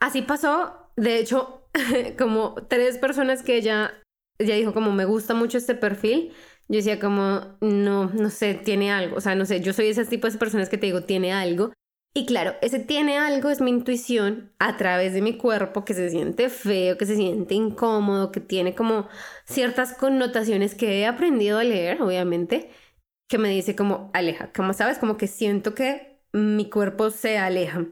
Así 0.00 0.22
pasó, 0.22 0.90
de 0.96 1.18
hecho, 1.18 1.68
como 2.18 2.56
tres 2.68 2.98
personas 2.98 3.44
que 3.44 3.56
ella, 3.56 4.02
ella 4.38 4.56
dijo 4.56 4.74
como 4.74 4.90
me 4.90 5.04
gusta 5.04 5.34
mucho 5.34 5.58
este 5.58 5.76
perfil, 5.76 6.32
yo 6.68 6.76
decía 6.76 7.00
como, 7.00 7.56
no, 7.60 8.10
no 8.10 8.30
sé, 8.30 8.54
tiene 8.54 8.92
algo, 8.92 9.16
o 9.16 9.20
sea, 9.20 9.34
no 9.34 9.46
sé, 9.46 9.60
yo 9.60 9.72
soy 9.72 9.88
ese 9.88 10.04
tipo 10.04 10.28
de 10.30 10.38
personas 10.38 10.68
que 10.68 10.78
te 10.78 10.86
digo, 10.86 11.02
tiene 11.02 11.32
algo. 11.32 11.72
Y 12.14 12.26
claro, 12.26 12.54
ese 12.62 12.78
tiene 12.80 13.18
algo 13.18 13.48
es 13.48 13.60
mi 13.60 13.70
intuición 13.70 14.52
a 14.58 14.76
través 14.76 15.12
de 15.12 15.22
mi 15.22 15.36
cuerpo 15.38 15.84
que 15.84 15.94
se 15.94 16.10
siente 16.10 16.48
feo, 16.50 16.98
que 16.98 17.06
se 17.06 17.16
siente 17.16 17.54
incómodo, 17.54 18.32
que 18.32 18.40
tiene 18.40 18.74
como 18.74 19.08
ciertas 19.44 19.94
connotaciones 19.94 20.74
que 20.74 21.00
he 21.00 21.06
aprendido 21.06 21.58
a 21.58 21.64
leer, 21.64 22.02
obviamente, 22.02 22.70
que 23.28 23.38
me 23.38 23.50
dice 23.50 23.76
como 23.76 24.10
aleja, 24.14 24.52
como 24.52 24.72
sabes, 24.72 24.98
como 24.98 25.16
que 25.16 25.26
siento 25.26 25.74
que 25.74 26.20
mi 26.32 26.68
cuerpo 26.68 27.10
se 27.10 27.38
aleja. 27.38 27.86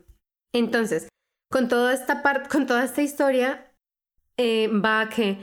Entonces, 0.53 1.09
con 1.51 1.69
toda 1.69 1.95
esta 1.95 2.23
parte, 2.23 2.49
con 2.49 2.67
toda 2.67 2.85
esta 2.85 3.03
historia, 3.03 3.73
eh, 4.39 4.69
va 4.69 5.03
a 5.03 5.09
que 5.09 5.39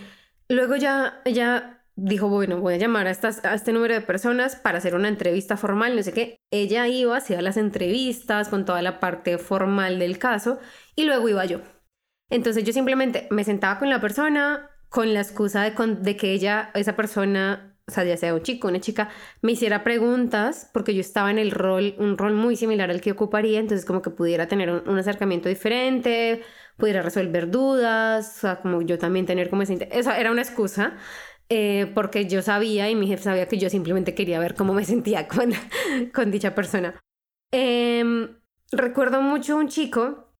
luego 0.50 0.76
ya, 0.76 1.22
ya 1.26 1.73
dijo, 1.96 2.28
bueno, 2.28 2.60
voy 2.60 2.76
a 2.76 2.78
llamar 2.78 3.08
a, 3.08 3.12
estas, 3.12 3.44
a 3.46 3.54
este 3.54 3.74
número 3.74 3.94
de 3.94 4.02
personas 4.02 4.56
para 4.56 4.80
hacer 4.80 4.96
una 4.96 5.08
entrevista 5.08 5.58
formal, 5.58 5.96
no 5.96 6.04
sé 6.04 6.14
qué. 6.14 6.38
Ella 6.52 6.88
iba, 6.88 7.18
hacía 7.18 7.42
las 7.42 7.58
entrevistas 7.58 8.50
con 8.50 8.66
toda 8.66 8.82
la 8.82 9.00
parte 9.00 9.38
formal 9.38 10.00
del 10.00 10.18
caso 10.18 10.60
y 10.96 11.06
luego 11.06 11.30
iba 11.30 11.46
yo. 11.46 11.62
Entonces 12.30 12.64
yo 12.64 12.74
simplemente 12.74 13.28
me 13.30 13.44
sentaba 13.44 13.80
con 13.80 13.90
la 13.90 14.02
persona 14.02 14.70
con 14.90 15.14
la 15.14 15.22
excusa 15.22 15.64
de, 15.64 15.96
de 16.02 16.18
que 16.18 16.34
ella, 16.34 16.70
esa 16.76 16.96
persona, 16.96 17.76
o 17.88 17.92
sea, 17.92 18.04
ya 18.04 18.16
sea 18.16 18.36
un 18.36 18.44
chico, 18.44 18.68
una 18.68 18.80
chica, 18.80 19.10
me 19.42 19.54
hiciera 19.54 19.84
preguntas 19.84 20.70
porque 20.72 20.94
yo 20.94 21.02
estaba 21.02 21.32
en 21.32 21.40
el 21.40 21.50
rol, 21.50 21.96
un 21.98 22.16
rol 22.16 22.34
muy 22.34 22.56
similar 22.56 22.92
al 22.92 23.02
que 23.02 23.12
ocuparía, 23.12 23.60
entonces 23.60 23.86
como 23.86 24.04
que 24.04 24.12
pudiera 24.12 24.48
tener 24.48 24.70
un, 24.70 24.88
un 24.88 25.00
acercamiento 25.00 25.50
diferente, 25.50 26.44
pudiera 26.78 27.02
resolver 27.02 27.50
dudas, 27.50 28.36
o 28.38 28.40
sea, 28.42 28.62
como 28.62 28.84
yo 28.84 29.00
también 29.00 29.26
tener 29.26 29.50
como 29.50 29.64
esa... 29.64 29.74
Esa 29.74 30.20
era 30.20 30.32
una 30.32 30.44
excusa 30.44 30.96
eh, 31.50 31.92
porque 31.94 32.28
yo 32.28 32.42
sabía 32.42 32.90
y 32.90 32.96
mi 32.96 33.08
jefe 33.08 33.24
sabía 33.24 33.48
que 33.48 33.58
yo 33.58 33.70
simplemente 33.70 34.16
quería 34.16 34.40
ver 34.40 34.56
cómo 34.56 34.74
me 34.74 34.86
sentía 34.86 35.28
con, 35.30 35.52
con 36.14 36.32
dicha 36.32 36.56
persona. 36.56 37.00
Em, 37.52 38.38
recuerdo 38.72 39.22
mucho 39.22 39.56
un 39.58 39.68
chico 39.68 40.34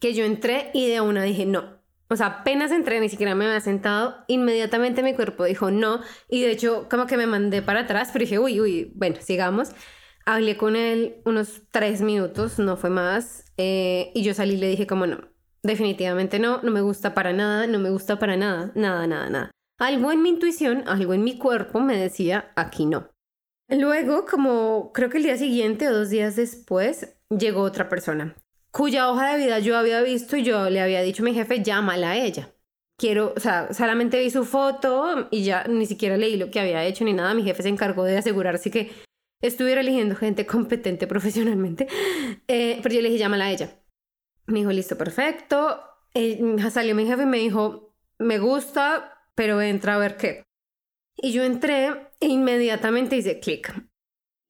que 0.00 0.14
yo 0.14 0.24
entré 0.24 0.70
y 0.74 0.88
de 0.88 1.00
una 1.00 1.22
dije 1.22 1.46
no. 1.46 1.82
O 2.08 2.16
sea, 2.16 2.26
apenas 2.26 2.70
entré, 2.70 3.00
ni 3.00 3.08
siquiera 3.08 3.34
me 3.34 3.46
había 3.46 3.60
sentado, 3.60 4.16
inmediatamente 4.28 5.02
mi 5.02 5.14
cuerpo 5.14 5.44
dijo 5.44 5.70
no 5.70 6.00
y 6.28 6.42
de 6.42 6.50
hecho 6.50 6.86
como 6.90 7.06
que 7.06 7.16
me 7.16 7.26
mandé 7.26 7.62
para 7.62 7.80
atrás, 7.80 8.10
pero 8.12 8.24
dije, 8.24 8.38
uy, 8.38 8.60
uy, 8.60 8.92
bueno, 8.94 9.16
sigamos. 9.20 9.70
Hablé 10.26 10.56
con 10.56 10.74
él 10.76 11.16
unos 11.24 11.62
tres 11.70 12.00
minutos, 12.00 12.58
no 12.58 12.76
fue 12.76 12.88
más, 12.90 13.44
eh, 13.58 14.10
y 14.14 14.22
yo 14.22 14.32
salí 14.34 14.54
y 14.54 14.56
le 14.56 14.68
dije 14.68 14.86
como 14.86 15.06
no, 15.06 15.18
definitivamente 15.62 16.38
no, 16.38 16.62
no 16.62 16.70
me 16.70 16.80
gusta 16.80 17.14
para 17.14 17.32
nada, 17.32 17.66
no 17.66 17.78
me 17.78 17.90
gusta 17.90 18.18
para 18.18 18.36
nada, 18.36 18.72
nada, 18.74 19.06
nada, 19.06 19.28
nada. 19.28 19.50
Algo 19.84 20.12
en 20.12 20.22
mi 20.22 20.30
intuición, 20.30 20.84
algo 20.86 21.12
en 21.12 21.24
mi 21.24 21.36
cuerpo 21.36 21.80
me 21.80 21.98
decía 21.98 22.52
aquí 22.56 22.86
no. 22.86 23.10
Luego, 23.68 24.24
como 24.24 24.92
creo 24.92 25.10
que 25.10 25.18
el 25.18 25.24
día 25.24 25.36
siguiente 25.36 25.88
o 25.88 25.92
dos 25.92 26.08
días 26.08 26.36
después, 26.36 27.16
llegó 27.28 27.60
otra 27.60 27.90
persona 27.90 28.34
cuya 28.70 29.08
hoja 29.08 29.32
de 29.32 29.44
vida 29.44 29.60
yo 29.60 29.76
había 29.76 30.00
visto 30.00 30.36
y 30.36 30.42
yo 30.42 30.68
le 30.68 30.80
había 30.80 31.00
dicho 31.02 31.22
a 31.22 31.26
mi 31.26 31.32
jefe, 31.34 31.62
llámala 31.62 32.10
a 32.10 32.16
ella. 32.16 32.52
Quiero, 32.98 33.32
o 33.36 33.40
sea, 33.40 33.72
solamente 33.72 34.18
vi 34.18 34.30
su 34.30 34.44
foto 34.44 35.28
y 35.30 35.44
ya 35.44 35.64
ni 35.68 35.86
siquiera 35.86 36.16
leí 36.16 36.36
lo 36.36 36.50
que 36.50 36.60
había 36.60 36.84
hecho 36.84 37.04
ni 37.04 37.12
nada. 37.12 37.34
Mi 37.34 37.44
jefe 37.44 37.62
se 37.62 37.68
encargó 37.68 38.04
de 38.04 38.16
asegurarse 38.16 38.72
que 38.72 38.90
estuviera 39.42 39.82
eligiendo 39.82 40.16
gente 40.16 40.44
competente 40.46 41.06
profesionalmente. 41.06 41.86
Eh, 42.48 42.80
pero 42.82 42.94
yo 42.96 43.00
le 43.00 43.10
dije, 43.10 43.20
llámala 43.20 43.44
a 43.44 43.52
ella. 43.52 43.70
Me 44.46 44.60
dijo, 44.60 44.72
listo, 44.72 44.98
perfecto. 44.98 45.80
Eh, 46.14 46.56
salió 46.70 46.94
mi 46.94 47.06
jefe 47.06 47.22
y 47.22 47.26
me 47.26 47.38
dijo, 47.38 47.94
me 48.18 48.38
gusta, 48.38 49.13
pero 49.34 49.60
entra 49.60 49.94
a 49.94 49.98
ver 49.98 50.16
qué. 50.16 50.44
Y 51.16 51.32
yo 51.32 51.44
entré 51.44 51.88
e 52.20 52.26
inmediatamente 52.26 53.16
hice 53.16 53.40
clic. 53.40 53.72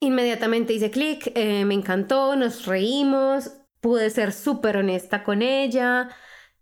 Inmediatamente 0.00 0.72
hice 0.72 0.90
clic, 0.90 1.32
eh, 1.34 1.64
me 1.64 1.74
encantó, 1.74 2.36
nos 2.36 2.66
reímos, 2.66 3.52
pude 3.80 4.10
ser 4.10 4.32
súper 4.32 4.76
honesta 4.76 5.24
con 5.24 5.42
ella, 5.42 6.10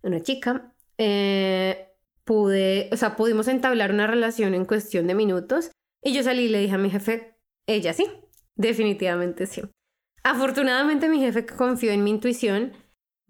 una 0.03 0.23
chica. 0.23 0.75
pude, 2.25 2.89
o 2.93 2.97
sea, 2.97 3.17
pudimos 3.17 3.49
entablar 3.49 3.91
una 3.93 4.07
relación 4.07 4.55
en 4.55 4.65
cuestión 4.65 5.07
de 5.07 5.15
minutos. 5.15 5.71
Y 6.03 6.15
yo 6.15 6.23
salí 6.23 6.45
y 6.45 6.49
le 6.49 6.59
dije 6.61 6.75
a 6.75 6.79
mi 6.79 6.91
jefe, 6.91 7.37
ella 7.67 7.93
sí, 7.93 8.07
definitivamente 8.57 9.47
sí. 9.47 9.63
Afortunadamente 10.25 11.09
mi 11.09 11.19
jefe 11.21 11.47
confió 11.47 11.91
en 11.93 12.05
mi 12.05 12.11
intuición, 12.11 12.73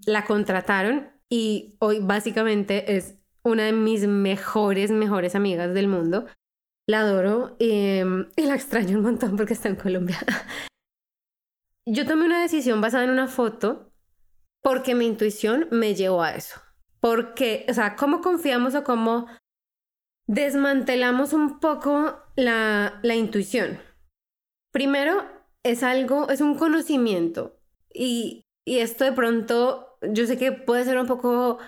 la 0.04 0.24
contrataron 0.24 1.10
y 1.28 1.76
hoy 1.80 2.00
básicamente 2.00 2.96
es 2.96 3.21
una 3.44 3.64
de 3.64 3.72
mis 3.72 4.06
mejores, 4.06 4.90
mejores 4.90 5.34
amigas 5.34 5.74
del 5.74 5.88
mundo. 5.88 6.26
La 6.86 7.00
adoro 7.00 7.56
em, 7.58 8.28
y 8.36 8.42
la 8.42 8.54
extraño 8.54 8.98
un 8.98 9.04
montón 9.04 9.36
porque 9.36 9.54
está 9.54 9.68
en 9.68 9.76
Colombia. 9.76 10.18
Yo 11.86 12.06
tomé 12.06 12.24
una 12.24 12.42
decisión 12.42 12.80
basada 12.80 13.04
en 13.04 13.10
una 13.10 13.28
foto 13.28 13.92
porque 14.62 14.94
mi 14.94 15.06
intuición 15.06 15.68
me 15.70 15.94
llevó 15.94 16.22
a 16.22 16.34
eso. 16.34 16.60
Porque, 17.00 17.66
o 17.68 17.74
sea, 17.74 17.96
¿cómo 17.96 18.20
confiamos 18.20 18.74
o 18.76 18.84
cómo 18.84 19.26
desmantelamos 20.28 21.32
un 21.32 21.58
poco 21.58 22.20
la, 22.36 23.00
la 23.02 23.14
intuición? 23.16 23.80
Primero, 24.72 25.24
es 25.64 25.82
algo, 25.82 26.28
es 26.30 26.40
un 26.40 26.56
conocimiento. 26.56 27.58
Y, 27.92 28.44
y 28.64 28.78
esto 28.78 29.04
de 29.04 29.12
pronto, 29.12 29.98
yo 30.02 30.26
sé 30.26 30.38
que 30.38 30.52
puede 30.52 30.84
ser 30.84 30.98
un 30.98 31.06
poco 31.06 31.58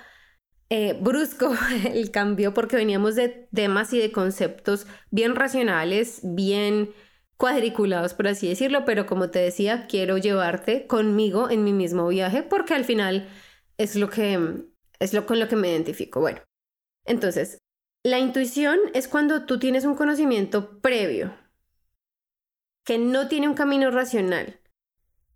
eh, 0.76 0.98
brusco 1.00 1.54
el 1.84 2.10
cambio 2.10 2.52
porque 2.52 2.74
veníamos 2.74 3.14
de 3.14 3.28
temas 3.28 3.92
y 3.92 4.00
de 4.00 4.10
conceptos 4.10 4.88
bien 5.12 5.36
racionales, 5.36 6.18
bien 6.24 6.92
cuadriculados, 7.36 8.12
por 8.14 8.26
así 8.26 8.48
decirlo, 8.48 8.84
pero 8.84 9.06
como 9.06 9.30
te 9.30 9.38
decía, 9.38 9.86
quiero 9.86 10.18
llevarte 10.18 10.88
conmigo 10.88 11.48
en 11.48 11.62
mi 11.62 11.72
mismo 11.72 12.08
viaje 12.08 12.42
porque 12.42 12.74
al 12.74 12.84
final 12.84 13.28
es 13.78 13.94
lo 13.94 14.10
que 14.10 14.64
es 14.98 15.14
lo 15.14 15.26
con 15.26 15.38
lo 15.38 15.46
que 15.46 15.54
me 15.54 15.70
identifico. 15.70 16.18
Bueno, 16.18 16.40
entonces, 17.04 17.58
la 18.02 18.18
intuición 18.18 18.80
es 18.94 19.06
cuando 19.06 19.46
tú 19.46 19.60
tienes 19.60 19.84
un 19.84 19.94
conocimiento 19.94 20.80
previo 20.80 21.36
que 22.84 22.98
no 22.98 23.28
tiene 23.28 23.48
un 23.48 23.54
camino 23.54 23.92
racional, 23.92 24.58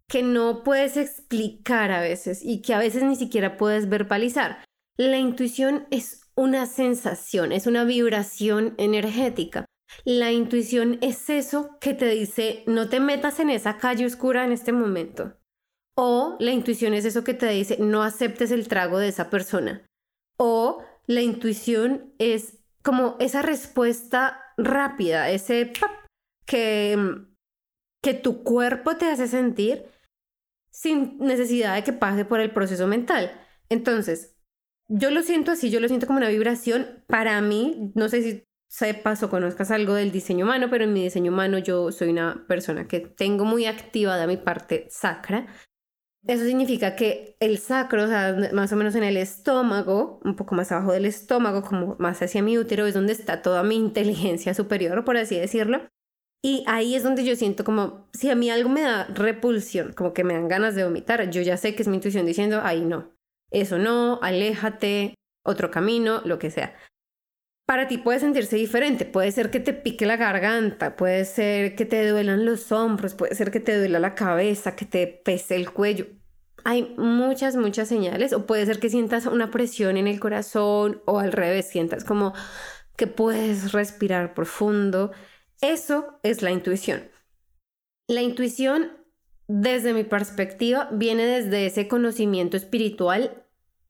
que 0.09 0.25
no 0.25 0.64
puedes 0.64 0.97
explicar 0.97 1.92
a 1.92 2.00
veces 2.00 2.40
y 2.42 2.61
que 2.61 2.75
a 2.75 2.80
veces 2.80 3.04
ni 3.04 3.14
siquiera 3.14 3.57
puedes 3.57 3.88
verbalizar. 3.88 4.68
La 4.99 5.19
intuición 5.19 5.87
es 5.90 6.28
una 6.35 6.67
sensación, 6.67 7.52
es 7.52 7.67
una 7.67 7.85
vibración 7.85 8.75
energética. 8.78 9.64
La 10.05 10.33
intuición 10.33 10.99
es 11.00 11.31
eso 11.31 11.78
que 11.81 11.95
te 11.95 12.07
dice 12.07 12.64
no 12.67 12.88
te 12.88 12.99
metas 12.99 13.38
en 13.40 13.50
esa 13.50 13.78
calle 13.78 14.07
oscura 14.07 14.45
en 14.45 14.52
este 14.52 14.73
momento. 14.73 15.37
O 15.97 16.37
la 16.40 16.50
intuición 16.50 16.95
es 16.95 17.05
eso 17.05 17.23
que 17.23 17.35
te 17.35 17.49
dice 17.49 17.78
no 17.78 18.02
aceptes 18.02 18.50
el 18.50 18.67
trago 18.67 18.99
de 18.99 19.09
esa 19.09 19.31
persona. 19.31 19.87
O 20.37 20.83
la 21.07 21.23
intuición 21.23 22.12
es 22.19 22.59
como 22.83 23.17
esa 23.21 23.43
respuesta 23.43 24.40
rápida, 24.57 25.31
ese 25.31 25.73
que 26.47 27.26
que 28.02 28.14
tu 28.14 28.43
cuerpo 28.43 28.97
te 28.97 29.07
hace 29.07 29.26
sentir 29.26 29.87
sin 30.71 31.19
necesidad 31.19 31.75
de 31.75 31.85
que 31.85 31.93
pase 31.93 32.25
por 32.25 32.40
el 32.40 32.52
proceso 32.52 32.87
mental. 32.87 33.33
Entonces, 33.69 34.38
yo 34.88 35.11
lo 35.11 35.23
siento 35.23 35.52
así, 35.52 35.71
yo 35.71 35.80
lo 35.80 35.88
siento 35.88 36.07
como 36.07 36.18
una 36.18 36.28
vibración. 36.28 37.04
Para 37.07 37.40
mí, 37.40 37.92
no 37.95 38.09
sé 38.09 38.23
si 38.23 38.45
sepas 38.68 39.23
o 39.23 39.30
conozcas 39.30 39.71
algo 39.71 39.95
del 39.95 40.11
diseño 40.12 40.45
humano, 40.45 40.68
pero 40.71 40.85
en 40.85 40.92
mi 40.92 41.02
diseño 41.02 41.33
humano 41.33 41.59
yo 41.59 41.90
soy 41.92 42.11
una 42.11 42.45
persona 42.49 42.87
que 42.87 43.00
tengo 43.00 43.45
muy 43.45 43.66
activada 43.66 44.26
mi 44.26 44.37
parte 44.37 44.87
sacra. 44.90 45.47
Eso 46.26 46.45
significa 46.45 46.97
que 46.97 47.37
el 47.40 47.59
sacro, 47.59 48.04
o 48.04 48.07
sea, 48.09 48.37
más 48.52 48.73
o 48.73 48.76
menos 48.76 48.95
en 48.95 49.04
el 49.04 49.16
estómago, 49.16 50.21
un 50.25 50.37
poco 50.37 50.54
más 50.54 50.73
abajo 50.73 50.92
del 50.92 51.07
estómago, 51.07 51.62
como 51.62 51.97
más 51.99 52.21
hacia 52.21 52.42
mi 52.42 52.59
útero, 52.59 52.87
es 52.87 52.95
donde 52.95 53.12
está 53.12 53.40
toda 53.40 53.62
mi 53.62 53.76
inteligencia 53.76 54.54
superior, 54.54 55.04
por 55.04 55.16
así 55.16 55.38
decirlo. 55.38 55.87
Y 56.42 56.64
ahí 56.66 56.95
es 56.95 57.02
donde 57.02 57.25
yo 57.25 57.35
siento 57.37 57.64
como, 57.64 58.09
si 58.12 58.30
a 58.30 58.37
mí 58.37 58.49
algo 58.49 58.68
me 58.68 58.83
da 58.83 59.04
repulsión, 59.07 59.92
como 59.92 60.12
que 60.12 60.23
me 60.23 60.35
dan 60.35 60.49
ganas 60.49 60.75
de 60.75 60.85
vomitar, 60.85 61.30
yo 61.30 61.42
ya 61.42 61.57
sé 61.57 61.75
que 61.75 61.83
es 61.83 61.88
mi 61.88 61.97
intuición 61.97 62.26
diciendo, 62.26 62.61
ahí 62.62 62.85
no, 62.85 63.18
eso 63.50 63.78
no, 63.78 64.19
aléjate, 64.23 65.14
otro 65.45 65.71
camino, 65.71 66.21
lo 66.25 66.38
que 66.38 66.50
sea. 66.50 66.75
Para 67.67 67.87
ti 67.87 67.99
puede 67.99 68.21
sentirse 68.21 68.57
diferente, 68.57 69.05
puede 69.05 69.31
ser 69.31 69.50
que 69.50 69.61
te 69.61 69.75
pique 69.75 70.07
la 70.07 70.17
garganta, 70.17 70.97
puede 70.97 71.25
ser 71.26 71.76
que 71.76 71.85
te 71.85 72.09
duelan 72.09 72.47
los 72.47 72.73
hombros, 72.73 73.14
puede 73.14 73.35
ser 73.35 73.50
que 73.50 73.61
te 73.61 73.76
duela 73.78 73.99
la 73.99 74.14
cabeza, 74.14 74.75
que 74.75 74.87
te 74.87 75.07
pese 75.07 75.57
el 75.57 75.71
cuello. 75.71 76.07
Hay 76.64 76.95
muchas, 76.97 77.57
muchas 77.57 77.88
señales, 77.88 78.33
o 78.33 78.47
puede 78.47 78.64
ser 78.64 78.81
que 78.81 78.88
sientas 78.88 79.26
una 79.26 79.50
presión 79.50 79.97
en 79.99 80.07
el 80.07 80.19
corazón, 80.19 81.02
o 81.05 81.19
al 81.19 81.33
revés, 81.33 81.69
sientas 81.69 82.05
como 82.05 82.33
que 82.97 83.07
puedes 83.07 83.73
respirar 83.73 84.35
profundo. 84.35 85.12
Eso 85.61 86.19
es 86.23 86.43
la 86.43 86.50
intuición. 86.50 87.11
La 88.09 88.23
intuición, 88.23 88.98
desde 89.49 89.95
mi 89.95 90.05
perspectiva, 90.05 90.88
viene 90.93 91.26
desde 91.26 91.67
ese 91.67 91.88
conocimiento 91.88 92.57
espiritual 92.57 93.45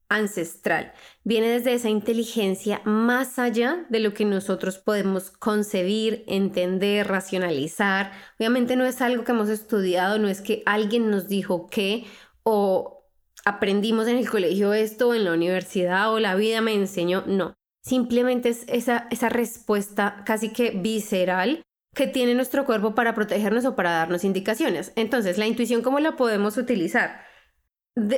ancestral, 0.08 0.92
viene 1.24 1.48
desde 1.48 1.74
esa 1.74 1.90
inteligencia 1.90 2.80
más 2.84 3.38
allá 3.38 3.84
de 3.90 3.98
lo 3.98 4.14
que 4.14 4.24
nosotros 4.24 4.78
podemos 4.78 5.30
concebir, 5.30 6.24
entender, 6.26 7.06
racionalizar. 7.06 8.12
Obviamente 8.38 8.76
no 8.76 8.86
es 8.86 9.02
algo 9.02 9.24
que 9.24 9.32
hemos 9.32 9.50
estudiado, 9.50 10.18
no 10.18 10.28
es 10.28 10.40
que 10.40 10.62
alguien 10.64 11.10
nos 11.10 11.28
dijo 11.28 11.66
que 11.66 12.06
o 12.42 13.04
aprendimos 13.44 14.08
en 14.08 14.16
el 14.16 14.30
colegio 14.30 14.72
esto, 14.72 15.14
en 15.14 15.24
la 15.24 15.32
universidad 15.32 16.12
o 16.12 16.20
la 16.20 16.34
vida 16.36 16.60
me 16.60 16.74
enseñó, 16.74 17.24
no. 17.26 17.54
Simplemente 17.82 18.50
es 18.50 18.64
esa, 18.68 19.08
esa 19.10 19.28
respuesta 19.28 20.22
casi 20.24 20.52
que 20.52 20.70
visceral 20.70 21.62
que 21.94 22.06
tiene 22.06 22.34
nuestro 22.34 22.64
cuerpo 22.64 22.94
para 22.94 23.14
protegernos 23.14 23.64
o 23.64 23.74
para 23.74 23.90
darnos 23.90 24.24
indicaciones. 24.24 24.92
Entonces, 24.96 25.38
la 25.38 25.46
intuición, 25.46 25.82
¿cómo 25.82 26.00
la 26.00 26.16
podemos 26.16 26.56
utilizar? 26.56 27.26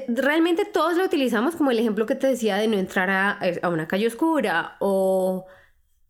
realmente 0.08 0.66
todos 0.66 0.98
la 0.98 1.04
utilizamos 1.04 1.56
como 1.56 1.70
el 1.70 1.78
ejemplo 1.78 2.04
que 2.04 2.14
te 2.14 2.26
decía 2.26 2.56
de 2.56 2.68
no 2.68 2.76
entrar 2.76 3.08
a, 3.08 3.38
a 3.62 3.68
una 3.70 3.88
calle 3.88 4.08
oscura 4.08 4.76
o 4.78 5.46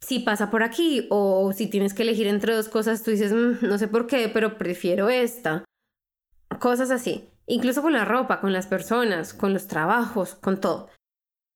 si 0.00 0.20
pasa 0.20 0.50
por 0.50 0.62
aquí 0.62 1.06
o 1.10 1.52
si 1.52 1.68
tienes 1.68 1.94
que 1.94 2.02
elegir 2.02 2.26
entre 2.26 2.54
dos 2.54 2.68
cosas, 2.68 3.02
tú 3.02 3.10
dices, 3.10 3.32
mm, 3.32 3.66
no 3.66 3.78
sé 3.78 3.86
por 3.86 4.06
qué, 4.06 4.28
pero 4.28 4.56
prefiero 4.58 5.08
esta. 5.08 5.64
Cosas 6.58 6.90
así. 6.90 7.28
Incluso 7.46 7.82
con 7.82 7.92
la 7.92 8.04
ropa, 8.04 8.40
con 8.40 8.52
las 8.52 8.66
personas, 8.66 9.34
con 9.34 9.52
los 9.52 9.66
trabajos, 9.66 10.34
con 10.34 10.60
todo. 10.60 10.88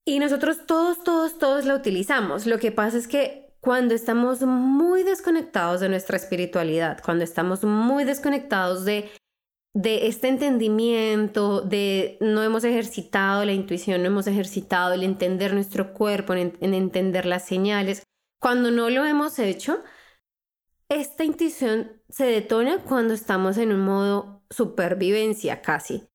Y 0.06 0.18
nosotros 0.18 0.66
todos, 0.66 1.02
todos, 1.02 1.38
todos 1.38 1.64
la 1.64 1.74
utilizamos. 1.74 2.46
Lo 2.46 2.58
que 2.58 2.72
pasa 2.72 2.98
es 2.98 3.08
que 3.08 3.43
cuando 3.64 3.94
estamos 3.94 4.42
muy 4.42 5.04
desconectados 5.04 5.80
de 5.80 5.88
nuestra 5.88 6.18
espiritualidad, 6.18 7.00
cuando 7.02 7.24
estamos 7.24 7.64
muy 7.64 8.04
desconectados 8.04 8.84
de, 8.84 9.10
este 9.74 10.28
entendimiento, 10.28 11.62
de 11.62 12.18
no 12.20 12.42
hemos 12.42 12.64
ejercitado 12.64 13.42
la 13.46 13.52
intuición, 13.52 14.02
no 14.02 14.08
hemos 14.08 14.26
ejercitado 14.26 14.92
el 14.92 15.02
entender 15.02 15.54
nuestro 15.54 15.94
cuerpo, 15.94 16.34
en, 16.34 16.58
en 16.60 16.74
entender 16.74 17.24
las 17.24 17.46
señales, 17.46 18.02
Cuando 18.38 18.70
no 18.70 18.90
lo 18.90 19.06
hemos 19.06 19.38
hecho, 19.38 19.82
esta 20.90 21.24
intuición 21.24 22.02
se 22.10 22.26
detona 22.26 22.82
cuando 22.82 23.14
estamos 23.14 23.56
en 23.56 23.72
un 23.72 23.80
modo 23.80 24.44
supervivencia 24.50 25.62
casi, 25.62 26.06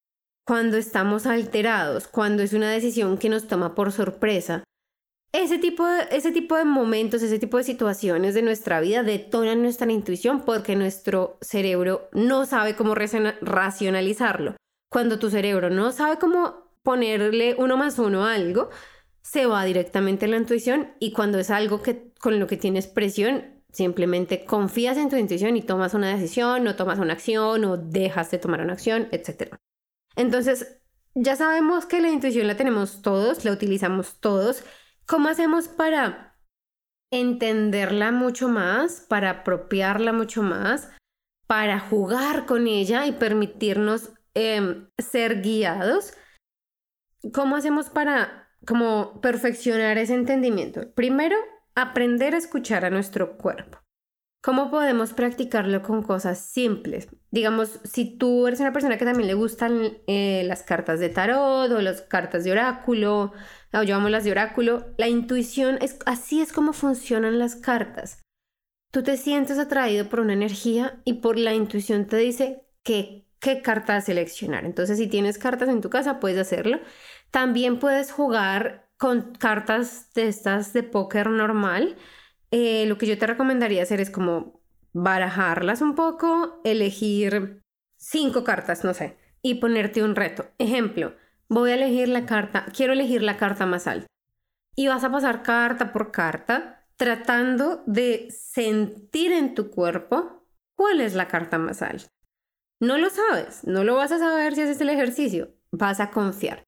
cuando 0.45 0.77
estamos 0.77 1.25
alterados, 1.25 2.07
cuando 2.07 2.43
es 2.43 2.53
una 2.53 2.69
decisión 2.69 3.17
que 3.17 3.29
nos 3.29 3.47
toma 3.47 3.73
por 3.73 3.91
sorpresa. 3.91 4.63
Ese 5.31 5.59
tipo, 5.59 5.86
de, 5.86 6.07
ese 6.12 6.31
tipo 6.31 6.55
de 6.55 6.65
momentos, 6.65 7.21
ese 7.21 7.38
tipo 7.38 7.57
de 7.57 7.63
situaciones 7.63 8.33
de 8.33 8.41
nuestra 8.41 8.81
vida 8.81 9.03
detonan 9.03 9.62
nuestra 9.62 9.91
intuición 9.91 10.41
porque 10.43 10.75
nuestro 10.75 11.38
cerebro 11.41 12.09
no 12.13 12.45
sabe 12.45 12.75
cómo 12.75 12.95
racionalizarlo. 12.95 14.55
Cuando 14.91 15.19
tu 15.19 15.29
cerebro 15.29 15.69
no 15.69 15.91
sabe 15.91 16.17
cómo 16.17 16.74
ponerle 16.81 17.55
uno 17.59 17.77
más 17.77 18.00
uno 18.00 18.25
a 18.25 18.33
algo, 18.33 18.69
se 19.21 19.45
va 19.45 19.63
directamente 19.65 20.25
a 20.25 20.29
la 20.29 20.38
intuición 20.38 20.93
y 21.00 21.12
cuando 21.12 21.38
es 21.38 21.51
algo 21.51 21.83
que, 21.83 22.12
con 22.19 22.39
lo 22.39 22.48
que 22.48 22.57
tienes 22.57 22.88
presión, 22.88 23.59
Simplemente 23.71 24.45
confías 24.45 24.98
en 24.98 25.09
tu 25.09 25.15
intuición 25.15 25.55
y 25.55 25.62
tomas 25.62 25.93
una 25.93 26.09
decisión, 26.09 26.63
no 26.63 26.75
tomas 26.75 26.98
una 26.98 27.13
acción 27.13 27.63
o 27.65 27.77
dejas 27.77 28.31
de 28.31 28.39
tomar 28.39 28.62
una 28.62 28.74
acción, 28.74 29.07
etc. 29.12 29.55
Entonces, 30.15 30.79
ya 31.13 31.36
sabemos 31.36 31.86
que 31.86 32.01
la 32.01 32.09
intuición 32.09 32.48
la 32.48 32.57
tenemos 32.57 33.03
todos, 33.03 33.45
la 33.45 33.51
utilizamos 33.51 34.19
todos. 34.19 34.63
¿Cómo 35.09 35.29
hacemos 35.29 35.67
para 35.67 36.37
entenderla 37.11 38.11
mucho 38.11 38.47
más, 38.47 39.01
para 39.09 39.31
apropiarla 39.31 40.13
mucho 40.13 40.43
más, 40.43 40.91
para 41.47 41.79
jugar 41.79 42.45
con 42.45 42.67
ella 42.67 43.07
y 43.07 43.13
permitirnos 43.13 44.13
em, 44.35 44.87
ser 44.99 45.41
guiados? 45.41 46.13
¿Cómo 47.33 47.55
hacemos 47.55 47.89
para 47.89 48.51
como 48.67 49.19
perfeccionar 49.19 49.97
ese 49.97 50.13
entendimiento? 50.13 50.93
Primero, 50.93 51.37
aprender 51.73 52.35
a 52.35 52.37
escuchar 52.37 52.85
a 52.85 52.91
nuestro 52.91 53.35
cuerpo. 53.35 53.79
¿Cómo 54.41 54.72
podemos 54.72 55.12
practicarlo 55.12 55.81
con 55.81 56.01
cosas 56.01 56.39
simples? 56.39 57.10
Digamos, 57.29 57.81
si 57.84 58.17
tú 58.17 58.48
eres 58.48 58.62
una 58.62 58.72
persona 58.72 58.98
que 58.98 59.03
también 59.03 59.27
le 59.27 59.34
gustan 59.34 59.98
eh, 60.08 60.43
las 60.46 60.63
cartas 60.63 61.01
de 61.01 61.10
tarot 61.10 61.69
o 61.69 61.81
las 61.81 62.01
cartas 62.03 62.46
de 62.46 62.53
oráculo, 62.53 63.34
o 63.74 63.84
llamamos 63.84 64.12
las 64.12 64.24
de 64.24 64.31
oráculo, 64.31 64.93
la 64.98 65.10
intuición 65.10 65.77
es 65.81 65.98
así 66.05 66.39
es 66.41 66.53
como 66.53 66.72
funcionan 66.72 67.38
las 67.38 67.58
cartas. 67.58 68.22
Tú 68.91 69.03
te 69.03 69.17
sientes 69.17 69.60
atraído 69.60 70.08
por 70.08 70.22
una 70.22 70.34
energía 70.34 71.01
y 71.03 71.15
por 71.15 71.38
la 71.38 71.53
intuición 71.53 72.08
te 72.08 72.17
dice 72.17 72.63
qué 72.81 73.25
carta 73.62 74.00
seleccionar. 74.00 74.65
Entonces, 74.65 74.98
si 74.98 75.08
tienes 75.08 75.38
cartas 75.38 75.69
en 75.69 75.81
tu 75.81 75.89
casa, 75.89 76.19
puedes 76.19 76.39
hacerlo. 76.39 76.79
También 77.29 77.77
puedes 77.77 78.12
jugar 78.12 78.89
con 78.98 79.34
cartas 79.36 80.12
de 80.13 80.27
estas 80.27 80.74
de 80.74 80.84
póker 80.84 81.29
normal, 81.29 81.98
eh, 82.51 82.85
lo 82.85 82.97
que 82.97 83.07
yo 83.07 83.17
te 83.17 83.27
recomendaría 83.27 83.83
hacer 83.83 84.01
es 84.01 84.09
como 84.09 84.61
barajarlas 84.93 85.81
un 85.81 85.95
poco, 85.95 86.61
elegir 86.63 87.61
cinco 87.97 88.43
cartas, 88.43 88.83
no 88.83 88.93
sé, 88.93 89.17
y 89.41 89.55
ponerte 89.55 90.03
un 90.03 90.15
reto. 90.15 90.47
Ejemplo, 90.57 91.15
voy 91.47 91.71
a 91.71 91.75
elegir 91.75 92.07
la 92.09 92.25
carta, 92.25 92.65
quiero 92.75 92.93
elegir 92.93 93.21
la 93.21 93.37
carta 93.37 93.65
más 93.65 93.87
alta. 93.87 94.07
Y 94.75 94.87
vas 94.87 95.03
a 95.03 95.11
pasar 95.11 95.43
carta 95.43 95.91
por 95.91 96.11
carta 96.11 96.87
tratando 96.95 97.83
de 97.85 98.27
sentir 98.29 99.31
en 99.31 99.55
tu 99.55 99.69
cuerpo 99.69 100.45
cuál 100.75 101.01
es 101.01 101.15
la 101.15 101.27
carta 101.27 101.57
más 101.57 101.81
alta. 101.81 102.07
No 102.81 102.97
lo 102.97 103.09
sabes, 103.09 103.65
no 103.65 103.83
lo 103.83 103.95
vas 103.95 104.11
a 104.11 104.19
saber 104.19 104.55
si 104.55 104.61
haces 104.61 104.79
el 104.81 104.89
ejercicio, 104.89 105.53
vas 105.71 105.99
a 105.99 106.11
confiar. 106.11 106.63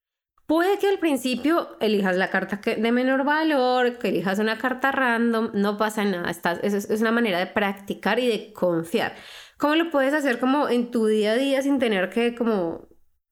Puede 0.52 0.80
que 0.80 0.90
al 0.90 1.00
principio 1.00 1.78
elijas 1.80 2.18
la 2.18 2.30
carta 2.30 2.60
de 2.70 2.92
menor 2.92 3.24
valor, 3.24 4.00
que 4.00 4.10
elijas 4.10 4.38
una 4.38 4.58
carta 4.58 4.92
random, 4.92 5.52
no 5.54 5.78
pasa 5.78 6.04
nada. 6.04 6.30
es, 6.62 7.00
una 7.00 7.14
manera 7.14 7.40
de 7.40 7.48
practicar 7.48 8.20
y 8.20 8.28
de 8.28 8.52
confiar. 8.52 9.16
¿Cómo 9.58 9.76
lo 9.76 9.90
puedes 9.90 10.14
hacer 10.14 10.40
como 10.40 10.68
en 10.68 10.92
tu 10.92 11.06
día 11.06 11.32
a 11.32 11.36
día 11.36 11.62
sin 11.62 11.80
tener 11.80 12.10
que 12.10 12.36
como 12.36 12.90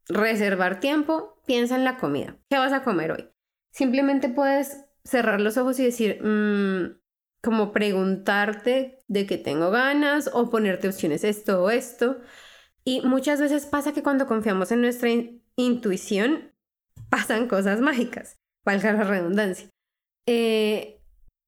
reservar 0.07 0.79
tiempo? 0.79 1.41
Piensa 1.45 1.75
en 1.75 1.83
la 1.83 1.97
comida. 1.97 2.37
¿Qué 2.49 2.57
vas 2.57 2.71
a 2.71 2.83
comer 2.83 3.11
hoy? 3.11 3.29
Simplemente 3.73 4.29
puedes 4.29 4.85
cerrar 5.03 5.41
los 5.41 5.57
ojos 5.57 5.77
y 5.81 5.83
decir, 5.83 6.23
mm, 6.23 7.01
como 7.43 7.73
preguntarte 7.73 8.99
de 9.09 9.25
qué 9.25 9.37
tengo 9.37 9.71
ganas 9.71 10.29
o 10.31 10.49
ponerte 10.49 10.87
opciones 10.87 11.25
esto 11.25 11.65
o 11.65 11.69
esto. 11.69 12.21
Y 12.85 13.01
muchas 13.01 13.41
veces 13.41 13.65
pasa 13.65 13.91
que 13.91 14.03
cuando 14.03 14.25
confiamos 14.25 14.71
en 14.71 14.79
nuestra 14.79 15.09
intuición, 15.57 16.53
pasan 17.09 17.47
cosas 17.47 17.81
mágicas, 17.81 18.37
valga 18.65 18.93
la 18.93 19.03
redundancia. 19.03 19.69
Eh, 20.27 21.01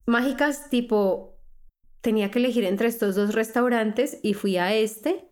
mágicas 0.06 0.70
tipo, 0.70 1.40
tenía 2.02 2.32
que 2.32 2.40
elegir 2.40 2.66
entre 2.66 2.88
estos 2.88 3.16
dos 3.16 3.34
restaurantes 3.34 4.20
y 4.24 4.34
fui 4.34 4.58
a 4.58 4.74
este. 4.74 5.28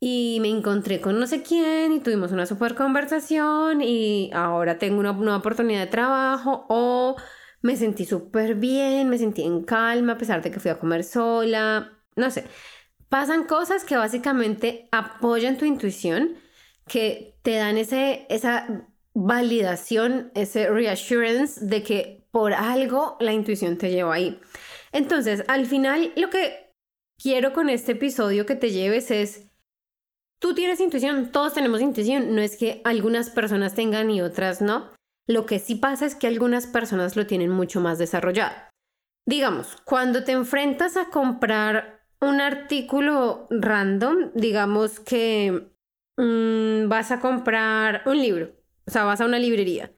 Y 0.00 0.38
me 0.40 0.48
encontré 0.48 1.00
con 1.00 1.18
no 1.18 1.26
sé 1.26 1.42
quién 1.42 1.92
y 1.92 2.00
tuvimos 2.00 2.30
una 2.30 2.46
super 2.46 2.76
conversación 2.76 3.82
y 3.82 4.30
ahora 4.32 4.78
tengo 4.78 5.00
una 5.00 5.12
nueva 5.12 5.38
oportunidad 5.38 5.80
de 5.80 5.86
trabajo 5.88 6.66
o 6.68 7.16
me 7.62 7.76
sentí 7.76 8.04
súper 8.04 8.54
bien, 8.54 9.08
me 9.08 9.18
sentí 9.18 9.42
en 9.42 9.64
calma 9.64 10.12
a 10.12 10.18
pesar 10.18 10.40
de 10.40 10.52
que 10.52 10.60
fui 10.60 10.70
a 10.70 10.78
comer 10.78 11.02
sola, 11.02 11.98
no 12.14 12.30
sé. 12.30 12.44
Pasan 13.08 13.44
cosas 13.44 13.84
que 13.84 13.96
básicamente 13.96 14.88
apoyan 14.92 15.58
tu 15.58 15.64
intuición 15.64 16.36
que 16.88 17.36
te 17.42 17.56
dan 17.56 17.78
ese, 17.78 18.26
esa 18.28 18.88
validación, 19.14 20.30
ese 20.34 20.68
reassurance 20.68 21.64
de 21.64 21.82
que 21.82 22.26
por 22.30 22.52
algo 22.52 23.16
la 23.20 23.32
intuición 23.32 23.78
te 23.78 23.90
lleva 23.90 24.14
ahí. 24.14 24.40
Entonces, 24.92 25.44
al 25.48 25.66
final, 25.66 26.12
lo 26.16 26.30
que 26.30 26.72
quiero 27.20 27.52
con 27.52 27.68
este 27.68 27.92
episodio 27.92 28.46
que 28.46 28.54
te 28.54 28.70
lleves 28.70 29.10
es, 29.10 29.50
tú 30.40 30.54
tienes 30.54 30.80
intuición, 30.80 31.30
todos 31.32 31.54
tenemos 31.54 31.80
intuición, 31.80 32.34
no 32.34 32.40
es 32.40 32.56
que 32.56 32.80
algunas 32.84 33.30
personas 33.30 33.74
tengan 33.74 34.10
y 34.10 34.22
otras 34.22 34.60
no. 34.60 34.90
Lo 35.26 35.44
que 35.44 35.58
sí 35.58 35.74
pasa 35.74 36.06
es 36.06 36.14
que 36.14 36.26
algunas 36.26 36.66
personas 36.66 37.16
lo 37.16 37.26
tienen 37.26 37.50
mucho 37.50 37.80
más 37.80 37.98
desarrollado. 37.98 38.54
Digamos, 39.26 39.76
cuando 39.84 40.24
te 40.24 40.32
enfrentas 40.32 40.96
a 40.96 41.10
comprar 41.10 42.06
un 42.20 42.40
artículo 42.40 43.46
random, 43.50 44.30
digamos 44.34 45.00
que 45.00 45.70
Mm, 46.18 46.88
vas 46.88 47.12
a 47.12 47.20
comprar 47.20 48.02
un 48.04 48.20
libro, 48.20 48.50
o 48.86 48.90
sea, 48.90 49.04
vas 49.04 49.20
a 49.20 49.24
una 49.24 49.38
librería, 49.38 49.92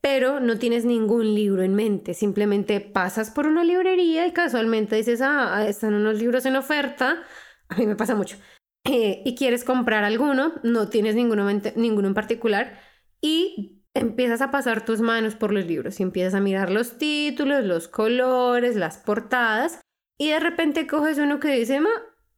pero 0.00 0.40
no 0.40 0.58
tienes 0.58 0.86
ningún 0.86 1.34
libro 1.34 1.62
en 1.62 1.74
mente, 1.74 2.14
simplemente 2.14 2.80
pasas 2.80 3.30
por 3.30 3.46
una 3.46 3.62
librería 3.62 4.26
y 4.26 4.32
casualmente 4.32 4.96
dices, 4.96 5.20
ah, 5.22 5.66
están 5.68 5.92
unos 5.92 6.18
libros 6.18 6.46
en 6.46 6.56
oferta, 6.56 7.22
a 7.68 7.76
mí 7.76 7.86
me 7.86 7.94
pasa 7.94 8.14
mucho, 8.14 8.38
eh, 8.84 9.22
y 9.26 9.34
quieres 9.34 9.64
comprar 9.64 10.02
alguno, 10.02 10.54
no 10.62 10.88
tienes 10.88 11.14
ninguno, 11.14 11.46
ninguno 11.74 12.08
en 12.08 12.14
particular, 12.14 12.80
y 13.20 13.82
empiezas 13.92 14.40
a 14.40 14.50
pasar 14.50 14.82
tus 14.86 15.02
manos 15.02 15.34
por 15.34 15.52
los 15.52 15.66
libros 15.66 16.00
y 16.00 16.04
empiezas 16.04 16.32
a 16.32 16.40
mirar 16.40 16.70
los 16.70 16.96
títulos, 16.96 17.64
los 17.64 17.86
colores, 17.86 18.76
las 18.76 18.96
portadas, 18.96 19.82
y 20.18 20.30
de 20.30 20.40
repente 20.40 20.86
coges 20.86 21.18
uno 21.18 21.38
que 21.38 21.50
dice, 21.50 21.80
ma, 21.80 21.90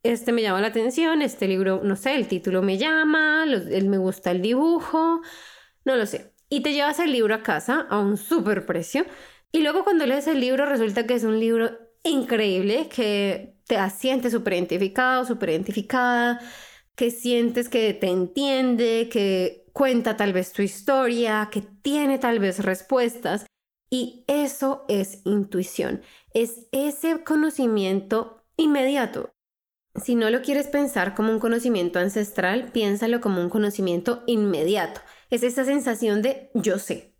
este 0.02 0.32
me 0.32 0.42
llama 0.42 0.60
la 0.60 0.68
atención, 0.68 1.22
este 1.22 1.48
libro, 1.48 1.80
no 1.82 1.96
sé, 1.96 2.14
el 2.14 2.28
título 2.28 2.62
me 2.62 2.78
llama, 2.78 3.44
él 3.44 3.88
me 3.88 3.98
gusta 3.98 4.30
el 4.30 4.42
dibujo, 4.42 5.20
no 5.84 5.96
lo 5.96 6.06
sé. 6.06 6.32
Y 6.48 6.62
te 6.62 6.72
llevas 6.72 6.98
el 6.98 7.12
libro 7.12 7.34
a 7.34 7.42
casa 7.42 7.86
a 7.90 7.98
un 7.98 8.16
súper 8.16 8.64
precio. 8.66 9.04
Y 9.52 9.62
luego 9.62 9.84
cuando 9.84 10.06
lees 10.06 10.26
el 10.28 10.40
libro 10.40 10.66
resulta 10.66 11.06
que 11.06 11.14
es 11.14 11.24
un 11.24 11.40
libro 11.40 11.70
increíble, 12.04 12.88
que 12.88 13.56
te 13.66 13.90
sientes 13.90 14.32
súper 14.32 14.54
identificado, 14.54 15.24
súper 15.24 15.50
identificada, 15.50 16.40
que 16.94 17.10
sientes 17.10 17.68
que 17.68 17.94
te 17.94 18.08
entiende, 18.08 19.08
que 19.10 19.66
cuenta 19.72 20.16
tal 20.16 20.32
vez 20.32 20.52
tu 20.52 20.62
historia, 20.62 21.48
que 21.52 21.62
tiene 21.62 22.18
tal 22.18 22.38
vez 22.38 22.64
respuestas. 22.64 23.46
Y 23.90 24.24
eso 24.26 24.84
es 24.88 25.22
intuición, 25.24 26.02
es 26.34 26.66
ese 26.72 27.24
conocimiento 27.24 28.44
inmediato. 28.56 29.30
Si 30.02 30.14
no 30.14 30.30
lo 30.30 30.42
quieres 30.42 30.68
pensar 30.68 31.14
como 31.14 31.32
un 31.32 31.40
conocimiento 31.40 31.98
ancestral, 31.98 32.70
piénsalo 32.72 33.20
como 33.20 33.40
un 33.40 33.50
conocimiento 33.50 34.22
inmediato. 34.26 35.00
Es 35.30 35.42
esa 35.42 35.64
sensación 35.64 36.22
de 36.22 36.50
yo 36.54 36.78
sé. 36.78 37.14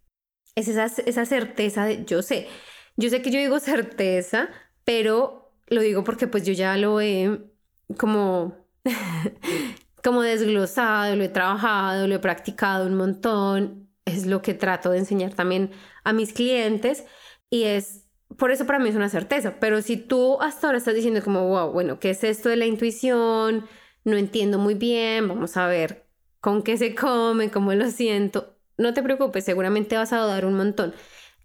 Es 0.55 0.69
esa, 0.69 0.87
esa 0.87 1.25
certeza 1.25 1.85
de 1.85 2.05
yo 2.05 2.23
sé. 2.23 2.49
Yo 2.97 3.11
sé 3.11 3.23
que 3.23 3.31
yo 3.31 3.39
digo 3.39 3.61
certeza, 3.61 4.49
pero 4.85 5.53
lo 5.69 5.83
digo 5.83 6.05
porque 6.05 6.27
pues 6.27 6.45
yo 6.45 6.53
ya 6.53 6.77
lo 6.77 7.01
he 7.01 7.41
como, 7.97 8.67
como 10.03 10.23
desglosado, 10.23 11.17
lo 11.17 11.25
he 11.25 11.29
trabajado, 11.29 12.07
lo 12.09 12.15
he 12.17 12.21
practicado 12.21 12.87
un 12.87 12.95
montón. 12.95 13.89
Es 14.05 14.27
lo 14.27 14.41
que 14.43 14.55
trato 14.55 14.91
de 14.91 14.99
enseñar 14.99 15.35
también 15.35 15.71
a 16.03 16.13
mis 16.13 16.33
clientes 16.33 17.05
y 17.51 17.65
es 17.65 18.08
por 18.37 18.51
eso 18.51 18.67
para 18.67 18.79
mí 18.79 18.89
es 18.89 18.97
una 18.97 19.09
certeza, 19.09 19.59
pero 19.59 19.81
si 19.83 19.97
tú 19.97 20.41
hasta 20.41 20.67
ahora 20.67 20.79
estás 20.79 20.95
diciendo 20.95 21.23
como, 21.23 21.49
wow, 21.49 21.73
bueno, 21.73 21.99
¿qué 21.99 22.11
es 22.11 22.23
esto 22.25 22.49
de 22.49 22.57
la 22.57 22.67
intuición? 22.67 23.67
No 24.05 24.17
entiendo 24.17 24.59
muy 24.59 24.75
bien, 24.75 25.29
vamos 25.29 25.57
a 25.57 25.67
ver 25.67 26.07
con 26.41 26.63
qué 26.63 26.77
se 26.77 26.95
come, 26.95 27.51
cómo 27.51 27.73
lo 27.73 27.91
siento. 27.91 28.57
No 28.77 28.95
te 28.95 29.03
preocupes, 29.03 29.45
seguramente 29.45 29.97
vas 29.97 30.13
a 30.13 30.21
dudar 30.21 30.45
un 30.45 30.55
montón. 30.55 30.95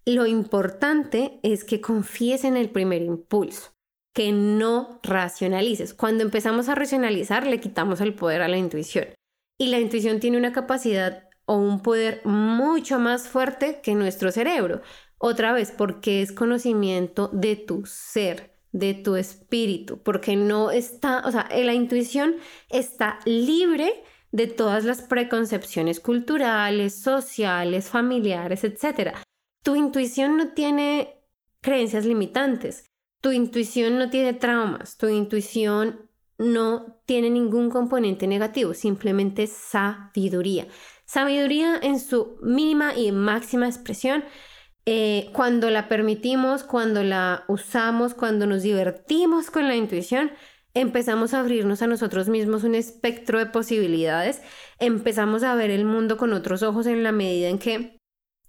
Lo 0.06 0.26
importante 0.26 1.40
es 1.44 1.64
que 1.64 1.82
confíes 1.82 2.44
en 2.44 2.58
el 2.58 2.70
primer 2.70 3.02
impulso, 3.02 3.74
que 4.14 4.32
no 4.32 5.00
racionalices. 5.04 5.94
Cuando 5.94 6.24
empezamos 6.24 6.68
a 6.70 6.76
racionalizar, 6.76 7.48
le 7.48 7.60
quitamos 7.60 8.02
el 8.02 8.14
poder 8.14 8.42
a 8.42 8.48
la 8.48 8.58
intuición. 8.58 9.08
Y 9.58 9.68
la 9.68 9.80
intuición 9.80 10.20
tiene 10.20 10.38
una 10.38 10.52
capacidad 10.52 11.30
o 11.46 11.58
un 11.58 11.82
poder 11.82 12.22
mucho 12.26 13.00
más 13.00 13.28
fuerte 13.28 13.80
que 13.82 13.96
nuestro 13.96 14.32
cerebro. 14.32 14.82
Otra 15.26 15.54
vez, 15.54 15.72
porque 15.72 16.22
es 16.22 16.34
conocimiento 16.34 17.30
de 17.32 17.56
tu 17.56 17.86
ser, 17.86 18.58
de 18.74 18.94
tu 18.94 19.16
espíritu, 19.16 20.04
porque 20.04 20.36
no 20.36 20.70
está, 20.70 21.24
o 21.26 21.32
sea, 21.32 21.48
la 21.50 21.74
intuición 21.74 22.36
está 22.70 23.20
libre 23.24 24.04
de 24.34 24.48
todas 24.48 24.84
las 24.84 25.02
preconcepciones 25.02 26.02
culturales, 26.02 27.02
sociales, 27.02 27.88
familiares, 27.88 28.66
etc. 28.66 29.16
Tu 29.64 29.78
intuición 29.78 30.36
no 30.36 30.50
tiene 30.50 31.22
creencias 31.62 32.04
limitantes, 32.04 32.92
tu 33.22 33.32
intuición 33.32 34.00
no 34.00 34.10
tiene 34.10 34.34
traumas, 34.34 34.98
tu 34.98 35.08
intuición 35.08 36.10
no 36.38 37.00
tiene 37.06 37.30
ningún 37.30 37.70
componente 37.70 38.28
negativo, 38.28 38.74
simplemente 38.74 39.48
sabiduría. 39.48 40.68
Sabiduría 41.06 41.80
en 41.82 42.02
su 42.02 42.36
mínima 42.42 42.94
y 42.94 43.14
máxima 43.14 43.68
expresión 43.70 44.26
eh, 44.86 45.30
cuando 45.34 45.70
la 45.70 45.88
permitimos, 45.88 46.64
cuando 46.64 47.04
la 47.04 47.46
usamos, 47.48 48.14
cuando 48.14 48.46
nos 48.46 48.64
divertimos 48.64 49.50
con 49.50 49.68
la 49.68 49.76
intuición, 49.76 50.32
empezamos 50.74 51.34
a 51.34 51.40
abrirnos 51.40 51.82
a 51.82 51.88
nosotros 51.88 52.30
mismos 52.30 52.64
un 52.64 52.76
espectro 52.76 53.40
de 53.40 53.46
posibilidades, 53.46 54.42
empezamos 54.80 55.44
a 55.44 55.56
ver 55.56 55.72
el 55.72 55.86
mundo 55.86 56.18
con 56.18 56.34
otros 56.34 56.64
ojos 56.64 56.88
en 56.88 57.04
la 57.04 57.12
medida 57.12 57.50
en 57.50 57.60
que 57.60 57.98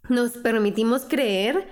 nos 0.09 0.33
permitimos 0.33 1.05
creer 1.05 1.69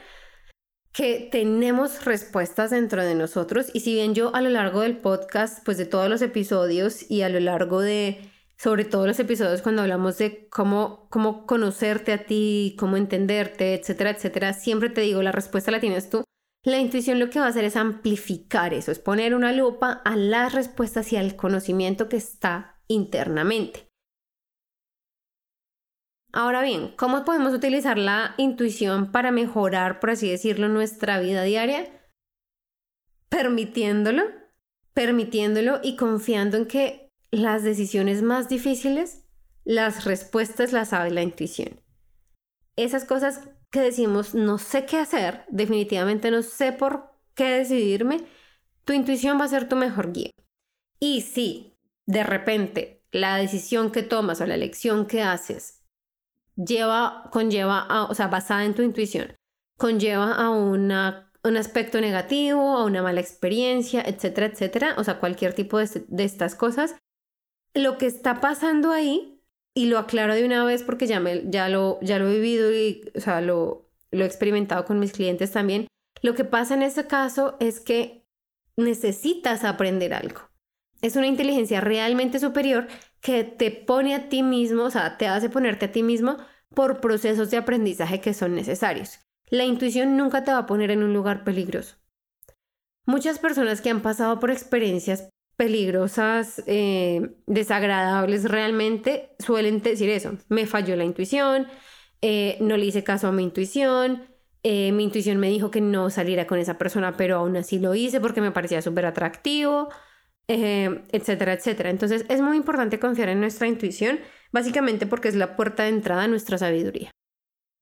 que 0.92 1.28
tenemos 1.32 2.04
respuestas 2.04 2.70
dentro 2.70 3.02
de 3.02 3.14
nosotros. 3.14 3.70
Y 3.72 3.80
si 3.80 3.94
bien 3.94 4.14
yo 4.14 4.34
a 4.34 4.42
lo 4.42 4.50
largo 4.50 4.80
del 4.82 4.98
podcast, 4.98 5.64
pues 5.64 5.78
de 5.78 5.86
todos 5.86 6.08
los 6.08 6.22
episodios 6.22 7.10
y 7.10 7.22
a 7.22 7.28
lo 7.28 7.40
largo 7.40 7.80
de 7.80 8.31
sobre 8.62 8.84
todo 8.84 9.08
los 9.08 9.18
episodios 9.18 9.60
cuando 9.60 9.82
hablamos 9.82 10.18
de 10.18 10.48
cómo, 10.48 11.08
cómo 11.10 11.46
conocerte 11.46 12.12
a 12.12 12.26
ti, 12.26 12.76
cómo 12.78 12.96
entenderte, 12.96 13.74
etcétera, 13.74 14.10
etcétera, 14.10 14.52
siempre 14.52 14.88
te 14.88 15.00
digo, 15.00 15.20
la 15.20 15.32
respuesta 15.32 15.72
la 15.72 15.80
tienes 15.80 16.10
tú. 16.10 16.22
La 16.64 16.78
intuición 16.78 17.18
lo 17.18 17.28
que 17.28 17.40
va 17.40 17.46
a 17.46 17.48
hacer 17.48 17.64
es 17.64 17.74
amplificar 17.74 18.72
eso, 18.72 18.92
es 18.92 19.00
poner 19.00 19.34
una 19.34 19.50
lupa 19.50 20.00
a 20.04 20.14
las 20.14 20.54
respuestas 20.54 21.12
y 21.12 21.16
al 21.16 21.34
conocimiento 21.34 22.08
que 22.08 22.18
está 22.18 22.80
internamente. 22.86 23.88
Ahora 26.32 26.62
bien, 26.62 26.94
¿cómo 26.96 27.24
podemos 27.24 27.52
utilizar 27.54 27.98
la 27.98 28.34
intuición 28.38 29.10
para 29.10 29.32
mejorar, 29.32 29.98
por 29.98 30.10
así 30.10 30.30
decirlo, 30.30 30.68
nuestra 30.68 31.18
vida 31.18 31.42
diaria? 31.42 31.90
Permitiéndolo, 33.28 34.22
permitiéndolo 34.94 35.80
y 35.82 35.96
confiando 35.96 36.58
en 36.58 36.66
que 36.66 37.01
las 37.32 37.64
decisiones 37.64 38.22
más 38.22 38.48
difíciles, 38.48 39.24
las 39.64 40.04
respuestas 40.04 40.72
las 40.72 40.90
sabe 40.90 41.10
la 41.10 41.22
intuición. 41.22 41.80
Esas 42.76 43.04
cosas 43.04 43.48
que 43.70 43.80
decimos 43.80 44.34
no 44.34 44.58
sé 44.58 44.84
qué 44.84 44.98
hacer, 44.98 45.44
definitivamente 45.48 46.30
no 46.30 46.42
sé 46.42 46.72
por 46.72 47.10
qué 47.34 47.44
decidirme, 47.44 48.26
tu 48.84 48.92
intuición 48.92 49.40
va 49.40 49.46
a 49.46 49.48
ser 49.48 49.68
tu 49.68 49.76
mejor 49.76 50.12
guía. 50.12 50.30
Y 51.00 51.22
si 51.22 51.74
de 52.06 52.22
repente 52.22 53.02
la 53.10 53.36
decisión 53.36 53.90
que 53.90 54.02
tomas 54.02 54.40
o 54.40 54.46
la 54.46 54.54
elección 54.54 55.06
que 55.06 55.22
haces 55.22 55.82
lleva, 56.54 57.30
conlleva, 57.32 57.80
a, 57.80 58.04
o 58.04 58.14
sea, 58.14 58.28
basada 58.28 58.64
en 58.64 58.74
tu 58.74 58.82
intuición, 58.82 59.34
conlleva 59.78 60.34
a 60.34 60.50
una, 60.50 61.32
un 61.44 61.56
aspecto 61.56 61.98
negativo, 62.00 62.76
a 62.76 62.84
una 62.84 63.02
mala 63.02 63.20
experiencia, 63.20 64.02
etcétera, 64.02 64.48
etcétera, 64.48 64.94
o 64.98 65.04
sea, 65.04 65.18
cualquier 65.18 65.54
tipo 65.54 65.78
de, 65.78 66.04
de 66.08 66.24
estas 66.24 66.54
cosas, 66.54 66.94
lo 67.74 67.98
que 67.98 68.06
está 68.06 68.40
pasando 68.40 68.90
ahí, 68.90 69.32
y 69.74 69.86
lo 69.86 69.98
aclaro 69.98 70.34
de 70.34 70.44
una 70.44 70.64
vez 70.64 70.82
porque 70.82 71.06
ya, 71.06 71.20
me, 71.20 71.50
ya, 71.50 71.68
lo, 71.68 71.98
ya 72.02 72.18
lo 72.18 72.28
he 72.28 72.34
vivido 72.34 72.72
y 72.72 73.10
o 73.14 73.20
sea, 73.20 73.40
lo, 73.40 73.88
lo 74.10 74.24
he 74.24 74.26
experimentado 74.26 74.84
con 74.84 74.98
mis 74.98 75.12
clientes 75.12 75.52
también, 75.52 75.88
lo 76.20 76.34
que 76.34 76.44
pasa 76.44 76.74
en 76.74 76.82
este 76.82 77.06
caso 77.06 77.56
es 77.60 77.80
que 77.80 78.26
necesitas 78.76 79.64
aprender 79.64 80.14
algo. 80.14 80.42
Es 81.00 81.16
una 81.16 81.26
inteligencia 81.26 81.80
realmente 81.80 82.38
superior 82.38 82.86
que 83.20 83.44
te 83.44 83.70
pone 83.70 84.14
a 84.14 84.28
ti 84.28 84.42
mismo, 84.42 84.84
o 84.84 84.90
sea, 84.90 85.18
te 85.18 85.26
hace 85.26 85.48
ponerte 85.48 85.86
a 85.86 85.92
ti 85.92 86.02
mismo 86.02 86.36
por 86.74 87.00
procesos 87.00 87.50
de 87.50 87.56
aprendizaje 87.56 88.20
que 88.20 88.34
son 88.34 88.54
necesarios. 88.54 89.20
La 89.48 89.64
intuición 89.64 90.16
nunca 90.16 90.44
te 90.44 90.52
va 90.52 90.58
a 90.58 90.66
poner 90.66 90.90
en 90.90 91.02
un 91.02 91.12
lugar 91.12 91.44
peligroso. 91.44 91.96
Muchas 93.04 93.38
personas 93.38 93.80
que 93.80 93.90
han 93.90 94.00
pasado 94.00 94.38
por 94.38 94.50
experiencias 94.50 95.28
peligrosas, 95.56 96.62
eh, 96.66 97.34
desagradables 97.46 98.44
realmente, 98.44 99.30
suelen 99.38 99.82
decir 99.82 100.10
eso. 100.10 100.36
Me 100.48 100.66
falló 100.66 100.96
la 100.96 101.04
intuición, 101.04 101.66
eh, 102.20 102.56
no 102.60 102.76
le 102.76 102.86
hice 102.86 103.04
caso 103.04 103.28
a 103.28 103.32
mi 103.32 103.42
intuición, 103.42 104.28
eh, 104.62 104.92
mi 104.92 105.04
intuición 105.04 105.38
me 105.38 105.48
dijo 105.48 105.70
que 105.70 105.80
no 105.80 106.10
saliera 106.10 106.46
con 106.46 106.58
esa 106.58 106.78
persona, 106.78 107.16
pero 107.16 107.36
aún 107.38 107.56
así 107.56 107.78
lo 107.78 107.94
hice 107.94 108.20
porque 108.20 108.40
me 108.40 108.52
parecía 108.52 108.82
súper 108.82 109.06
atractivo, 109.06 109.88
etcétera, 110.48 111.54
etcétera. 111.54 111.90
Entonces 111.90 112.26
es 112.28 112.40
muy 112.42 112.56
importante 112.58 112.98
confiar 112.98 113.30
en 113.30 113.40
nuestra 113.40 113.66
intuición, 113.66 114.20
básicamente 114.52 115.06
porque 115.06 115.28
es 115.28 115.34
la 115.34 115.56
puerta 115.56 115.84
de 115.84 115.90
entrada 115.90 116.24
a 116.24 116.28
nuestra 116.28 116.58
sabiduría. 116.58 117.10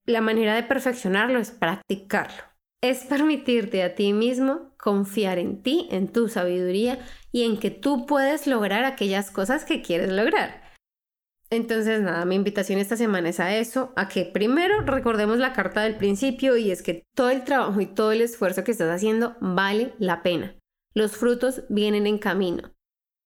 La 0.07 0.21
manera 0.21 0.55
de 0.55 0.63
perfeccionarlo 0.63 1.41
es 1.41 1.51
practicarlo 1.51 2.50
es 2.81 3.05
permitirte 3.05 3.83
a 3.83 3.95
ti 3.95 4.13
mismo 4.13 4.71
confiar 4.79 5.39
en 5.39 5.63
ti, 5.63 5.89
en 5.91 6.09
tu 6.09 6.29
sabiduría 6.29 6.99
y 7.33 7.45
en 7.45 7.59
que 7.59 7.71
tú 7.71 8.07
puedes 8.07 8.47
lograr 8.47 8.85
aquellas 8.85 9.31
cosas 9.31 9.65
que 9.65 9.83
quieres 9.83 10.11
lograr. 10.11 10.63
Entonces, 11.51 12.01
nada, 12.01 12.25
mi 12.25 12.37
invitación 12.37 12.79
esta 12.79 12.97
semana 12.97 13.29
es 13.29 13.41
a 13.41 13.57
eso, 13.57 13.93
a 13.97 14.09
que 14.09 14.25
primero 14.25 14.83
recordemos 14.83 15.39
la 15.39 15.53
carta 15.53 15.83
del 15.83 15.97
principio 15.97 16.57
y 16.57 16.71
es 16.71 16.81
que 16.81 17.03
todo 17.17 17.31
el 17.31 17.43
trabajo 17.43 17.81
y 17.81 17.87
todo 17.87 18.13
el 18.13 18.23
esfuerzo 18.23 18.63
que 18.63 18.71
estás 18.71 18.89
haciendo 18.89 19.37
vale 19.41 19.93
la 19.99 20.23
pena. 20.23 20.57
Los 20.95 21.17
frutos 21.17 21.65
vienen 21.69 22.07
en 22.07 22.19
camino. 22.19 22.73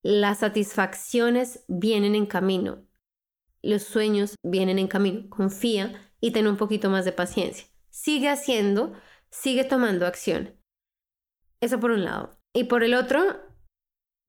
Las 0.03 0.39
satisfacciones 0.39 1.65
vienen 1.69 2.15
en 2.15 2.27
camino. 2.27 2.87
Los 3.63 3.83
sueños 3.83 4.37
vienen 4.43 4.79
en 4.79 4.89
camino. 4.89 5.29
Confía 5.29 6.11
y 6.21 6.31
ten 6.31 6.47
un 6.47 6.57
poquito 6.57 6.89
más 6.89 7.05
de 7.05 7.13
paciencia. 7.13 7.67
Sigue 7.91 8.31
haciendo 8.31 8.95
sigue 9.35 9.65
tomando 9.65 10.07
acción. 10.07 10.55
Eso 11.61 11.81
por 11.81 11.91
un 11.91 12.05
lado. 12.05 12.39
Y 12.55 12.65
por 12.65 12.85
el 12.85 12.95
otro, 12.95 13.21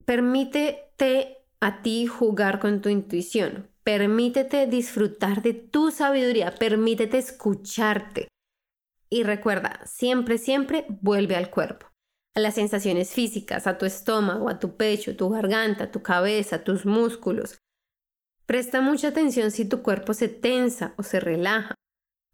permítete 0.05 1.37
a 1.59 1.81
ti 1.81 2.07
jugar 2.07 2.59
con 2.59 2.81
tu 2.81 2.89
intuición. 2.89 3.69
Permítete 3.83 4.65
disfrutar 4.65 5.43
de 5.43 5.53
tu 5.53 5.91
sabiduría. 5.91 6.55
Permítete 6.55 7.19
escucharte. 7.19 8.27
Y 9.09 9.23
recuerda, 9.23 9.79
siempre, 9.85 10.39
siempre 10.39 10.85
vuelve 10.89 11.35
al 11.35 11.51
cuerpo, 11.51 11.87
a 12.33 12.39
las 12.39 12.55
sensaciones 12.55 13.11
físicas, 13.11 13.67
a 13.67 13.77
tu 13.77 13.85
estómago, 13.85 14.49
a 14.49 14.59
tu 14.59 14.75
pecho, 14.75 15.15
tu 15.15 15.29
garganta, 15.29 15.91
tu 15.91 16.01
cabeza, 16.01 16.63
tus 16.63 16.85
músculos. 16.85 17.59
Presta 18.47 18.81
mucha 18.81 19.09
atención 19.09 19.51
si 19.51 19.65
tu 19.65 19.83
cuerpo 19.83 20.15
se 20.15 20.27
tensa 20.27 20.95
o 20.97 21.03
se 21.03 21.19
relaja. 21.19 21.75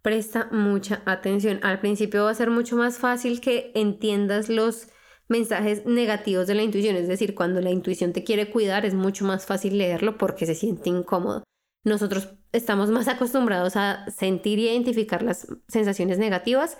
Presta 0.01 0.49
mucha 0.51 1.03
atención. 1.05 1.59
Al 1.63 1.79
principio 1.79 2.23
va 2.23 2.31
a 2.31 2.35
ser 2.35 2.49
mucho 2.49 2.75
más 2.75 2.97
fácil 2.97 3.39
que 3.39 3.71
entiendas 3.75 4.49
los 4.49 4.87
mensajes 5.27 5.85
negativos 5.85 6.47
de 6.47 6.55
la 6.55 6.63
intuición. 6.63 6.95
Es 6.95 7.07
decir, 7.07 7.35
cuando 7.35 7.61
la 7.61 7.69
intuición 7.69 8.11
te 8.11 8.23
quiere 8.23 8.49
cuidar 8.49 8.85
es 8.85 8.93
mucho 8.93 9.25
más 9.25 9.45
fácil 9.45 9.77
leerlo 9.77 10.17
porque 10.17 10.45
se 10.45 10.55
siente 10.55 10.89
incómodo. 10.89 11.43
Nosotros 11.83 12.29
estamos 12.51 12.89
más 12.89 13.07
acostumbrados 13.07 13.75
a 13.75 14.05
sentir 14.09 14.59
y 14.59 14.69
identificar 14.69 15.23
las 15.23 15.47
sensaciones 15.67 16.17
negativas 16.17 16.77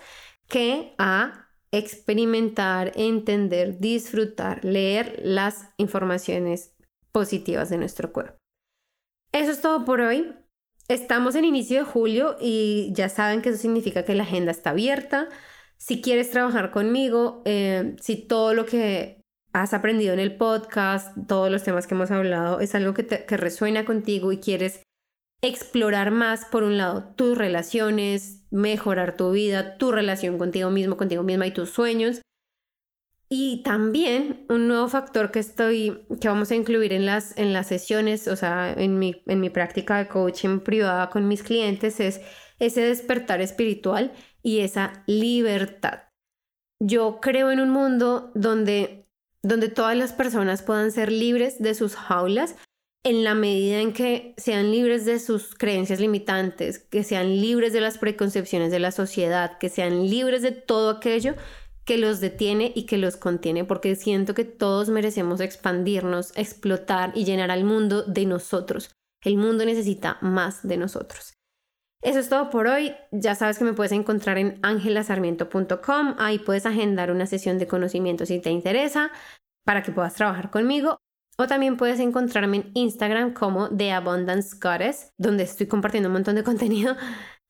que 0.48 0.94
a 0.98 1.48
experimentar, 1.72 2.92
entender, 2.96 3.80
disfrutar, 3.80 4.64
leer 4.66 5.22
las 5.24 5.70
informaciones 5.78 6.76
positivas 7.12 7.70
de 7.70 7.78
nuestro 7.78 8.12
cuerpo. 8.12 8.38
Eso 9.32 9.52
es 9.52 9.62
todo 9.62 9.86
por 9.86 10.02
hoy. 10.02 10.36
Estamos 10.92 11.36
en 11.36 11.46
inicio 11.46 11.80
de 11.80 11.86
julio 11.86 12.36
y 12.42 12.92
ya 12.92 13.08
saben 13.08 13.42
que 13.42 13.48
eso 13.48 13.58
significa 13.58 14.04
que 14.04 14.14
la 14.14 14.24
agenda 14.24 14.52
está 14.52 14.72
abierta. 14.72 15.30
Si 15.78 16.02
quieres 16.02 16.32
trabajar 16.32 16.70
conmigo, 16.72 17.42
eh, 17.46 17.96
si 18.02 18.18
todo 18.18 18.54
lo 18.54 18.66
que 18.66 19.22
has 19.54 19.74
aprendido 19.74 20.12
en 20.12 20.20
el 20.20 20.36
podcast, 20.36 21.16
todos 21.30 21.50
los 21.50 21.64
temas 21.64 21.88
que 21.88 21.96
hemos 21.96 22.12
hablado, 22.12 22.60
es 22.60 22.76
algo 22.76 22.94
que, 22.94 23.06
que 23.06 23.38
resuena 23.38 23.86
contigo 23.86 24.34
y 24.34 24.40
quieres 24.40 24.84
explorar 25.42 26.12
más, 26.12 26.44
por 26.44 26.64
un 26.64 26.78
lado, 26.78 27.14
tus 27.16 27.38
relaciones, 27.38 28.44
mejorar 28.52 29.16
tu 29.16 29.32
vida, 29.32 29.78
tu 29.78 29.94
relación 29.94 30.38
contigo 30.38 30.72
mismo, 30.72 30.98
contigo 30.98 31.24
misma 31.24 31.48
y 31.48 31.52
tus 31.52 31.70
sueños, 31.70 32.20
y 33.34 33.64
también 33.64 34.46
un 34.50 34.68
nuevo 34.68 34.90
factor 34.90 35.32
que 35.32 35.40
estoy, 35.40 36.06
que 36.20 36.28
vamos 36.28 36.52
a 36.52 36.56
incluir 36.56 36.92
en 36.92 37.06
las, 37.06 37.38
en 37.38 37.54
las 37.54 37.68
sesiones, 37.68 38.28
o 38.28 38.36
sea, 38.36 38.74
en 38.74 39.00
mi, 39.00 39.24
en 39.26 39.40
mi 39.40 39.50
práctica 39.50 39.98
de 39.98 40.10
coaching 40.10 40.60
privada 40.60 41.10
con 41.10 41.30
mis 41.30 41.42
clientes 41.42 42.02
es 42.02 42.20
ese 42.60 42.82
despertar 42.82 43.40
espiritual 43.40 44.12
y 44.44 44.60
esa 44.60 45.06
libertad. 45.08 46.10
Yo 46.82 47.22
creo 47.22 47.52
en 47.52 47.62
un 47.62 47.70
mundo 47.70 48.34
donde, 48.36 49.08
donde 49.42 49.70
todas 49.70 49.96
las 49.96 50.12
personas 50.12 50.62
puedan 50.62 50.92
ser 50.92 51.10
libres 51.10 51.58
de 51.58 51.74
sus 51.74 51.96
jaulas 51.96 52.58
en 53.06 53.24
la 53.24 53.34
medida 53.34 53.80
en 53.80 53.94
que 53.94 54.34
sean 54.36 54.72
libres 54.72 55.06
de 55.06 55.20
sus 55.20 55.56
creencias 55.56 56.02
limitantes, 56.02 56.80
que 56.80 57.06
sean 57.06 57.40
libres 57.40 57.72
de 57.72 57.80
las 57.80 57.98
preconcepciones 57.98 58.72
de 58.72 58.80
la 58.80 58.92
sociedad, 58.92 59.58
que 59.58 59.70
sean 59.70 60.10
libres 60.10 60.42
de 60.42 60.52
todo 60.52 60.90
aquello 60.90 61.36
que 61.86 61.98
los 61.98 62.20
detiene 62.20 62.72
y 62.76 62.86
que 62.86 62.98
los 62.98 63.18
contiene, 63.18 63.66
porque 63.66 63.96
siento 63.96 64.34
que 64.34 64.46
todos 64.46 64.90
merecemos 64.90 65.40
expandirnos, 65.40 66.32
explotar 66.36 67.12
y 67.16 67.26
llenar 67.26 67.52
al 67.52 67.64
mundo 67.64 68.04
de 68.04 68.26
nosotros. 68.26 68.92
El 69.24 69.38
mundo 69.38 69.66
necesita 69.66 70.18
más 70.22 70.68
de 70.68 70.78
nosotros. 70.78 71.34
Eso 72.02 72.20
es 72.20 72.30
todo 72.30 72.50
por 72.50 72.68
hoy. 72.68 72.94
Ya 73.12 73.36
sabes 73.36 73.60
que 73.60 73.64
me 73.64 73.74
puedes 73.74 73.92
encontrar 73.92 74.38
en 74.38 74.60
angelasarmiento.com. 74.64 76.16
Ahí 76.18 76.40
puedes 76.40 76.66
agendar 76.66 77.12
una 77.12 77.28
sesión 77.28 77.60
de 77.60 77.68
conocimiento 77.68 78.26
si 78.26 78.40
te 78.40 78.50
interesa 78.50 79.12
para 79.64 79.84
que 79.84 79.92
puedas 79.92 80.16
trabajar 80.16 80.50
conmigo. 80.50 80.98
O 81.38 81.48
también 81.48 81.78
puedes 81.78 82.00
encontrarme 82.00 82.58
en 82.58 82.72
Instagram 82.74 83.34
como 83.34 83.70
The 83.70 83.92
Abundance 83.92 84.58
Goddess, 84.60 85.12
donde 85.18 85.44
estoy 85.44 85.68
compartiendo 85.68 86.10
un 86.10 86.14
montón 86.14 86.36
de 86.36 86.44
contenido 86.44 86.96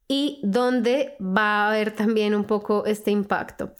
y 0.07 0.41
donde 0.43 1.15
va 1.21 1.65
a 1.65 1.69
haber 1.69 1.95
también 1.95 2.35
un 2.35 2.43
poco 2.43 2.85
este 2.85 3.11
impacto. 3.11 3.73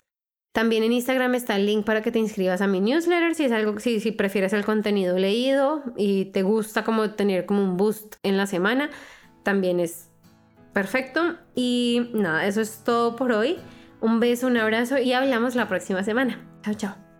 También 0.52 0.84
en 0.84 0.92
Instagram 0.92 1.36
está 1.36 1.56
el 1.56 1.66
link 1.66 1.86
para 1.86 2.02
que 2.02 2.12
te 2.12 2.20
inscribas 2.20 2.62
a 2.62 2.68
mi 2.68 2.82
newsletter 2.82 3.36
si 3.36 3.46
es 3.46 3.52
algo 3.54 3.80
si, 3.80 4.02
si 4.02 4.12
prefieres 4.12 4.52
el 4.52 4.66
contenido 4.66 5.18
leído 5.18 5.82
y 5.96 6.26
te 6.26 6.44
gusta 6.44 6.84
como 6.84 7.12
tener 7.12 7.46
como 7.46 7.64
un 7.64 7.78
boost 7.78 8.16
en 8.24 8.36
la 8.36 8.48
semana, 8.48 8.90
también 9.44 9.80
es 9.80 10.10
perfecto. 10.74 11.38
Y 11.56 12.10
nada, 12.14 12.46
eso 12.46 12.62
es 12.62 12.84
todo 12.84 13.16
por 13.16 13.32
hoy. 13.32 13.58
Un 14.02 14.20
beso, 14.20 14.48
un 14.48 14.58
abrazo 14.58 14.98
y 14.98 15.14
hablamos 15.14 15.56
la 15.56 15.68
próxima 15.68 16.04
semana. 16.04 16.40
Chao, 16.64 16.74
chao. 16.74 17.11